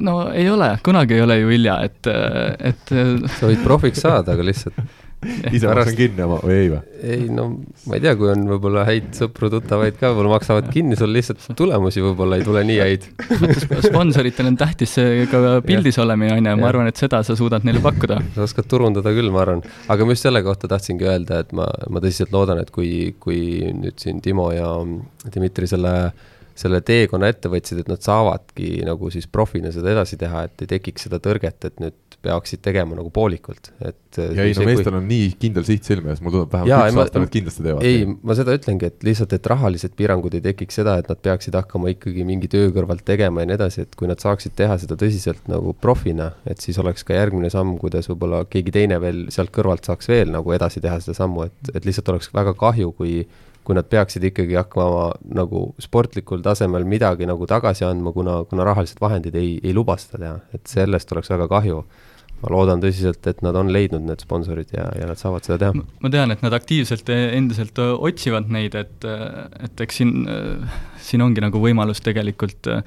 [0.05, 2.07] no ei ole, kunagi ei ole ju hilja, et,
[2.71, 2.93] et
[3.37, 4.77] sa võid profiks saada, aga lihtsalt
[5.55, 6.79] ise maksan kinni oma või ei või?
[7.01, 7.45] ei no
[7.89, 12.03] ma ei tea, kui on võib-olla häid sõpru-tuttavaid ka, võib-olla maksavad kinni, sul lihtsalt tulemusi
[12.03, 13.07] võib-olla ei tule nii häid.
[13.89, 17.65] sponsoritel on tähtis see ka pildis olemine, on ju, ma arvan, et seda sa suudad
[17.67, 18.19] neile pakkuda.
[18.35, 19.63] sa oskad turundada küll, ma arvan.
[19.91, 23.41] aga ma just selle kohta tahtsingi öelda, et ma, ma tõsiselt loodan, et kui, kui
[23.77, 24.73] nüüd siin Timo ja
[25.29, 25.95] Dmitri selle
[26.61, 30.69] selle teekonna ette võtsid, et nad saavadki nagu siis profina seda edasi teha, et ei
[30.75, 33.97] tekiks seda tõrget, et nüüd peaksid tegema nagu poolikult, et.
[34.17, 34.99] ja ei no meestel kui...
[34.99, 37.85] on nii kindel siht silme ees, mulle tundub vähemalt üks aasta nad kindlasti teevad.
[37.87, 41.57] ei, ma seda ütlengi, et lihtsalt, et rahalised piirangud ei tekiks seda, et nad peaksid
[41.57, 44.97] hakkama ikkagi mingi töö kõrvalt tegema ja nii edasi, et kui nad saaksid teha seda
[45.01, 49.53] tõsiselt nagu profina, et siis oleks ka järgmine samm, kuidas võib-olla keegi teine veel sealt
[49.55, 53.23] kõrvalt saaks veel nagu edasi teha seda sammu, et, et lihtsalt oleks väga kahju, kui
[53.63, 59.01] kui nad peaksid ikkagi hakkama nagu sportlikul tasemel midagi nagu tagasi andma, kuna, kuna rahalised
[59.01, 61.83] vahendid ei, ei luba seda teha, et sellest oleks väga kahju.
[62.41, 65.85] Ma loodan tõsiselt, et nad on leidnud need sponsorid ja, ja nad saavad seda teha.
[66.01, 69.07] ma tean, et nad aktiivselt endiselt otsivad neid, et,
[69.61, 70.25] et eks siin,
[71.01, 72.83] siin ongi nagu võimalus tegelikult Äh,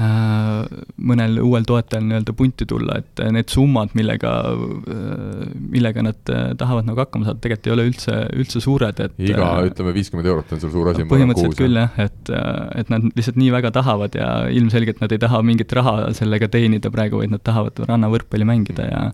[0.00, 6.88] mõnel uuel toetajal nii-öelda punti tulla, et need summad, millega, äh, millega nad äh, tahavad
[6.88, 10.62] nagu hakkama saada, tegelikult ei ole üldse, üldse suured, et iga, ütleme, viiskümmend eurot on
[10.62, 11.06] seal suur asi.
[11.10, 12.32] põhimõtteliselt kuus, küll jah, et,
[12.80, 16.92] et nad lihtsalt nii väga tahavad ja ilmselgelt nad ei taha mingit raha sellega teenida
[16.94, 19.04] praegu, vaid nad tahavad rannavõrkpalli mängida ja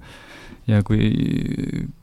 [0.66, 1.10] ja kui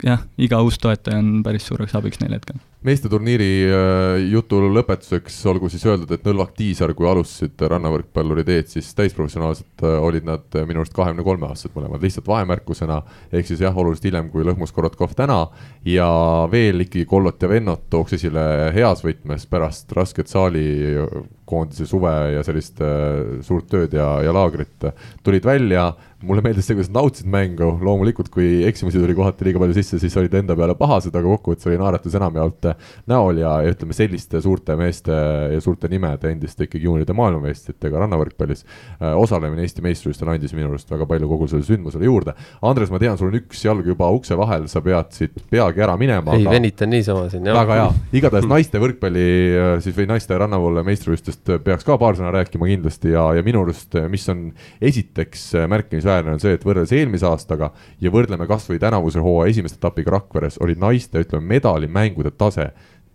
[0.03, 5.69] jah, iga uus toetaja on päris suureks abiks neil hetkel meesteturniiri äh, jutu lõpetuseks olgu
[5.71, 10.65] siis öeldud, et Nõlvak Tiisar, kui alustasid rannavõrkpalluri teed, siis täisprofessionaalselt äh, olid nad äh,
[10.67, 13.01] minu arust kahekümne kolme aastased mõlemad, lihtsalt vahemärkusena.
[13.31, 15.39] ehk siis jah, oluliselt hiljem kui Lõhmus Korotkov täna
[15.87, 16.09] ja
[16.51, 20.65] veel ikkagi Kollot ja Vennot tooks esile heas võtmes pärast rasket saali
[21.47, 22.79] koondise suve ja sellist
[23.43, 24.87] suurt tööd ja, ja laagrit
[25.23, 25.91] tulid välja
[26.23, 29.99] mulle meeldis see, kuidas nad nautisid mängu, loomulikult kui eksimusi tuli kohati liiga palju sisse,
[30.01, 32.69] siis olid enda peale pahased, aga kokkuvõttes oli naeratus enamjaolt
[33.11, 35.13] näol ja, ja ütleme, selliste suurte meeste
[35.53, 40.91] ja suurte nimede endiste ikkagi juunioride maailmameistritega rannavõrkpallis äh, osalemine Eesti meistrivõistlustel andis minu arust
[40.91, 42.35] väga palju kogu sellele sündmusele juurde.
[42.63, 45.97] Andres, ma tean, sul on üks jalg juba ukse vahel, sa pead siit peagi ära
[45.99, 46.37] minema.
[46.37, 47.57] ei aga..., venitan niisama siin, jah.
[47.59, 47.89] väga hea,
[48.21, 49.27] igatahes naiste võrkpalli
[49.59, 53.65] äh, siis või naiste rannavoole meistrivõistlustest peaks ka paar sõna rääkima kindlasti ja, ja minu
[53.65, 54.47] arust, mis on
[54.83, 60.17] esiteks märkimisväärne, on see, et võrreldes eelmise aastaga ja võrdleme kasvõi tänavuse hooaja esimese etapiga
[60.17, 62.69] Rakveres, olid naiste, ütleme, medalimängude tase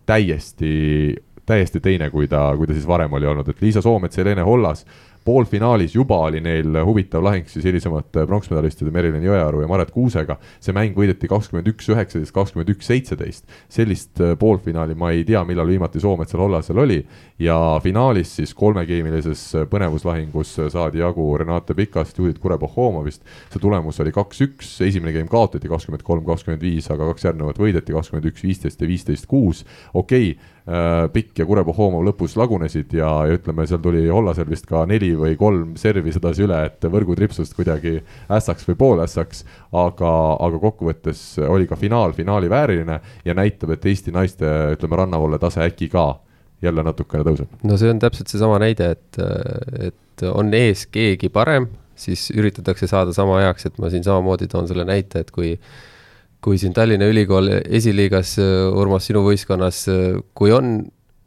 [0.09, 4.45] täiesti, täiesti teine, kui ta, kui ta siis varem oli olnud, et Liisa Soomets, Helene
[4.45, 4.85] Hollas
[5.25, 10.37] poolfinaalis juba oli neil huvitav lahing siis hilisemate pronksmedalistide Merilin Jõearu ja Maret Kuusega.
[10.59, 13.45] see mäng võideti kakskümmend üks, üheksateist, kakskümmend üks, seitseteist.
[13.69, 17.05] sellist äh, poolfinaali ma ei tea, millal viimati Soometsal Hollasel oli.
[17.39, 23.23] ja finaalis siis kolmegeemilises äh, põnevuslahingus äh, saadi jagu Renate Pikast, Judith Kure-Pohhomovist.
[23.51, 27.93] see tulemus oli kaks-üks, esimene game kaotati kakskümmend kolm, kakskümmend viis, aga kaks järgnevat võideti
[27.93, 29.65] kakskümmend üks, viisteist ja viisteist, kuus.
[29.93, 30.58] okei okay Äh,
[31.13, 35.33] Pikk ja Kurepahhomov lõpus lagunesid ja, ja ütleme, seal tuli Hollasel vist ka neli või
[35.39, 37.95] kolm servi sedasi üle, et võrgutripsust kuidagi
[38.29, 39.43] ässaks või poolässaks.
[39.73, 40.11] aga,
[40.45, 44.45] aga kokkuvõttes oli ka finaal finaali vääriline ja näitab, et Eesti naiste,
[44.75, 46.07] ütleme, rannavoole tase äkki ka
[46.61, 47.59] jälle natukene tõuseb.
[47.63, 49.21] no see on täpselt seesama näide, et,
[49.89, 51.69] et on ees keegi parem,
[51.99, 55.55] siis üritatakse saada sama heaks, et ma siin samamoodi toon selle näite, et kui
[56.43, 59.83] kui siin Tallinna Ülikool esiliigas, Urmas, sinu võistkonnas,
[60.37, 60.79] kui on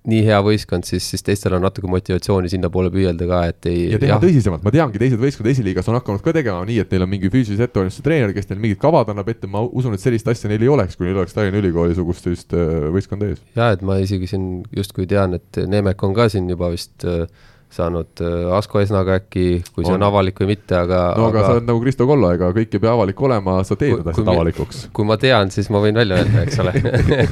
[0.09, 3.85] nii hea võistkond, siis, siis teistel on natuke motivatsiooni sinnapoole püüelda ka, et ei.
[3.93, 4.23] ja teha jah.
[4.25, 7.31] tõsisemalt, ma teangi, teised võistkond esiliigas on hakanud ka tegema nii, et neil on mingi
[7.31, 10.65] füüsilise ettevalmistuse treener, kes neil mingid kavad annab ette, ma usun, et sellist asja neil
[10.67, 13.45] ei oleks, kui neil oleks Tallinna Ülikooli sugust sellist äh, võistkonda ees.
[13.59, 17.29] ja et ma isegi siin justkui tean, et Nemek on ka siin juba vist äh,
[17.73, 21.39] saanud äh, Asko Esnaga äkki, kui see on, on avalik või mitte, aga no aga,
[21.41, 24.33] aga sa oled nagu Kristo Kollo, ega kõik ei pea avalik olema, sa teed asjad
[24.33, 24.83] avalikuks.
[24.97, 26.75] kui ma tean, siis ma võin välja öelda, eks ole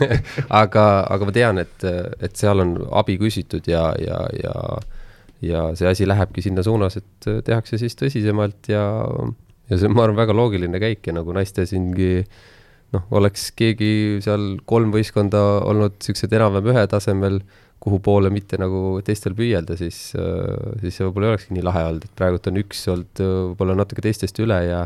[0.63, 0.87] aga,
[1.17, 1.87] aga ma tean, et,
[2.21, 4.57] et seal on abi küsitud ja, ja, ja
[5.41, 8.85] ja see asi lähebki sinna suunas, et tehakse siis tõsisemalt ja,
[9.71, 12.11] ja see on, ma arvan, väga loogiline käik ja nagu naiste siingi
[12.95, 15.41] noh, oleks keegi seal kolm võistkonda
[15.71, 17.41] olnud niisugused enam-vähem ühetasemel
[17.81, 21.87] kuhu poole mitte nagu teistel püüelda, siis, äh, siis see võib-olla ei olekski nii lahe
[21.89, 24.85] olnud, et praegult on üks olnud äh, võib-olla natuke teistest üle ja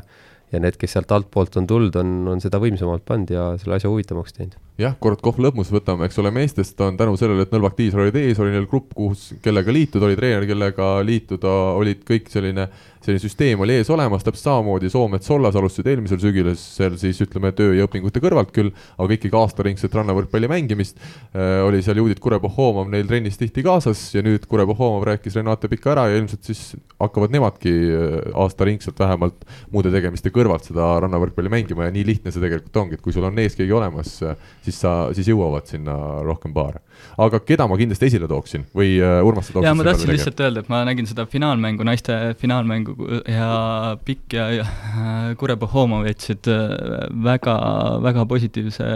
[0.55, 3.91] ja need, kes sealt altpoolt on tulnud, on, on seda võimsamalt pannud ja selle asja
[3.91, 8.03] huvitavamaks teinud jah, Korotkov lõpmus võtame, eks ole, meestest on tänu sellele, et Nõlvak Tiisar
[8.03, 12.67] olid ees, oli neil grupp, kus, kellega liituda, oli treener, kellega liituda, olid kõik selline,
[13.05, 17.77] selline süsteem oli ees olemas, täpselt samamoodi Soomet Sollas alustasid eelmisel sügisel siis ütleme töö
[17.79, 21.63] ja õpingute kõrvalt küll, aga ikkagi aastaringset rannavõrkpalli mängimist äh,.
[21.63, 26.09] oli seal Judit Kure-Pohhomov neil trennis tihti kaasas ja nüüd Kure-Pohhomov rääkis Renate Pika ära
[26.11, 31.95] ja ilmselt siis hakkavad nemadki äh, aastaringselt vähemalt muude tegemiste kõrvalt seda rannavõrkpalli mängima ja
[31.95, 34.17] nii lihtne see tegelikult ongi, et kui sul on ees keegi olemas,
[34.65, 36.81] siis sa, siis jõuavad sinna rohkem paare.
[37.21, 40.43] aga keda ma kindlasti esile tooksin või uh, Urmas, sa tooksid jaa, ma tahtsin lihtsalt
[40.47, 42.97] öelda, et ma nägin seda finaalmängu, naiste finaalmängu
[43.31, 43.51] ja
[44.05, 44.67] Pikk ja, ja
[45.41, 46.77] Kure Pohhomov jätsid äh,
[47.25, 47.57] väga,
[48.05, 48.89] väga positiivse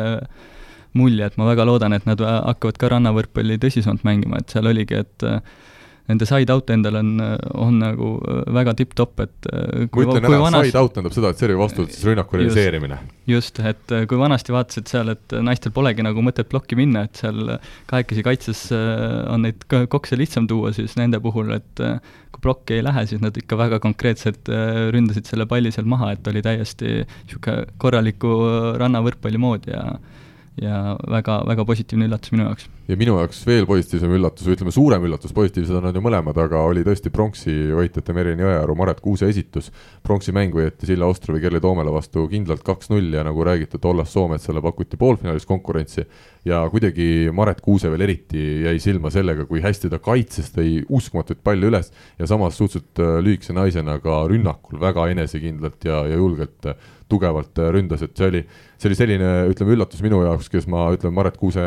[0.99, 5.03] mulje, et ma väga loodan, et nad hakkavad ka rannavõrkpalli tõsisemalt mängima, et seal oligi,
[5.05, 5.27] et
[6.09, 7.11] nende side-out endal on,
[7.61, 8.11] on nagu
[8.57, 9.49] väga tipp-topp, et
[9.93, 13.01] kui, ma ütlen ära vanast..., side-out tähendab seda, et servi vastu siis rünnaku realiseerimine.
[13.29, 17.55] just, et kui vanasti vaatasid seal, et naistel polegi nagu mõtet plokki minna, et seal
[17.91, 21.85] kahekesi kaitses on neid kokse lihtsam tuua, siis nende puhul, et
[22.33, 24.49] kui plokki ei lähe, siis nad ikka väga konkreetselt
[24.95, 28.33] ründasid selle palli seal maha, et oli täiesti niisugune korraliku
[28.81, 29.85] rannavõrkpalli mood ja
[30.63, 32.69] ja väga, väga positiivne üllatus minu jaoks.
[32.89, 36.63] ja minu jaoks veel positiivsem üllatus ütleme, suurem üllatus, positiivsed on nad ju mõlemad, aga
[36.69, 39.71] oli tõesti pronksi võitjate Merini Jõearu, Maret Kuuse esitus.
[40.03, 44.63] pronksi mäng võeti Silla Ostrovi Kerli Toomela vastu kindlalt kaks-null ja nagu räägitud, Ollas Soometsale
[44.65, 46.07] pakuti poolfinaalis konkurentsi
[46.49, 51.43] ja kuidagi Maret Kuuse veel eriti jäi silma sellega, kui hästi ta kaitses, tõi uskumatuid
[51.45, 56.71] palle üles ja samas suhteliselt äh, lühikese naisena ka rünnakul väga enesekindlalt ja, ja julgelt
[56.71, 56.79] äh,
[57.09, 58.43] tugevalt äh, ründas, et see oli,
[58.79, 61.63] see oli selline, ütleme, üllatus minu jaoks, kes ma ütlen, Maret Kuuse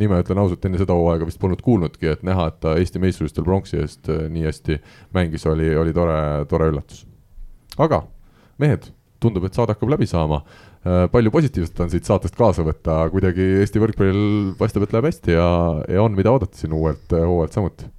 [0.00, 3.46] nime ütlen ausalt, enne seda hooaega vist polnud kuulnudki, et näha, et ta Eesti meistrivõistlustel
[3.46, 4.80] pronksi eest äh, nii hästi
[5.16, 6.18] mängis, oli, oli tore,
[6.50, 7.04] tore üllatus.
[7.78, 8.02] aga
[8.60, 8.90] mehed,
[9.22, 13.46] tundub, et saade hakkab läbi saama äh, palju positiivset on siit saatest kaasa võtta, kuidagi
[13.62, 15.48] Eesti võrkpallil paistab, et läheb hästi ja,
[15.86, 17.90] ja on, mida oodata siin uuelt hooajalt samuti.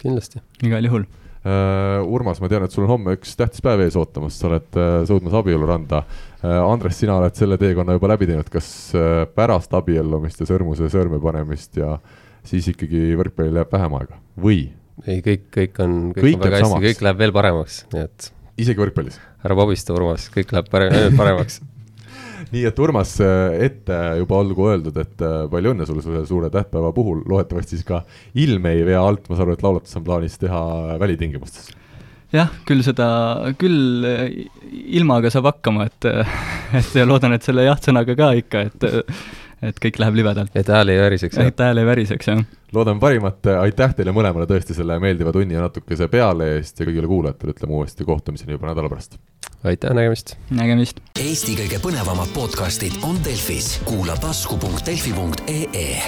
[0.00, 0.44] kindlasti.
[0.64, 1.08] igal juhul
[1.38, 4.78] Uh, Urmas, ma tean, et sul on homme üks tähtis päev ees ootamas, sa oled
[4.78, 6.56] uh, sõudmas abieluranda uh,.
[6.64, 8.68] Andres, sina oled selle teekonna juba läbi teinud, kas
[9.34, 11.96] pärast abiellumist ja sõrmuse sõrme panemist ja
[12.46, 14.60] siis ikkagi võrkpallil jääb vähem aega või?
[15.06, 18.30] ei, kõik, kõik on, kõik, kõik on väga hästi, kõik läheb veel paremaks, nii et.
[18.58, 19.18] isegi võrkpallis?
[19.46, 21.60] ära vabista, Urmas, kõik läheb parem, ainult paremaks
[22.52, 26.50] nii et Urmas, äh, ette juba olgu öeldud, et äh, palju õnne sulle selle suure
[26.54, 28.02] tähtpäeva puhul, loodetavasti siis ka
[28.38, 30.62] ilm ei vea alt, ma saan aru, et laulatus on plaanis teha
[31.02, 31.72] välitingimustes.
[32.34, 33.08] Jah, küll seda,
[33.60, 34.24] küll äh,
[34.98, 36.08] ilmaga saab hakkama, et,
[36.80, 38.90] et loodan, et selle jah-sõnaga ka ikka, et
[39.58, 40.52] et kõik läheb libedalt.
[40.54, 42.44] et hääl ei väriseks, et hääl ei väriseks, jah.
[42.74, 47.10] loodame parimat, aitäh teile mõlemale tõesti selle meeldiva tunni ja natukese peale eest ja kõigile
[47.10, 49.18] kuulajatele ütleme uuesti kohtumiseni juba nädala pärast
[49.64, 50.36] aitäh, nägemist!
[50.50, 51.00] nägemist!
[51.18, 56.02] Eesti kõige põnevamad podcastid on Delfis, kuula tasku.delfi.ee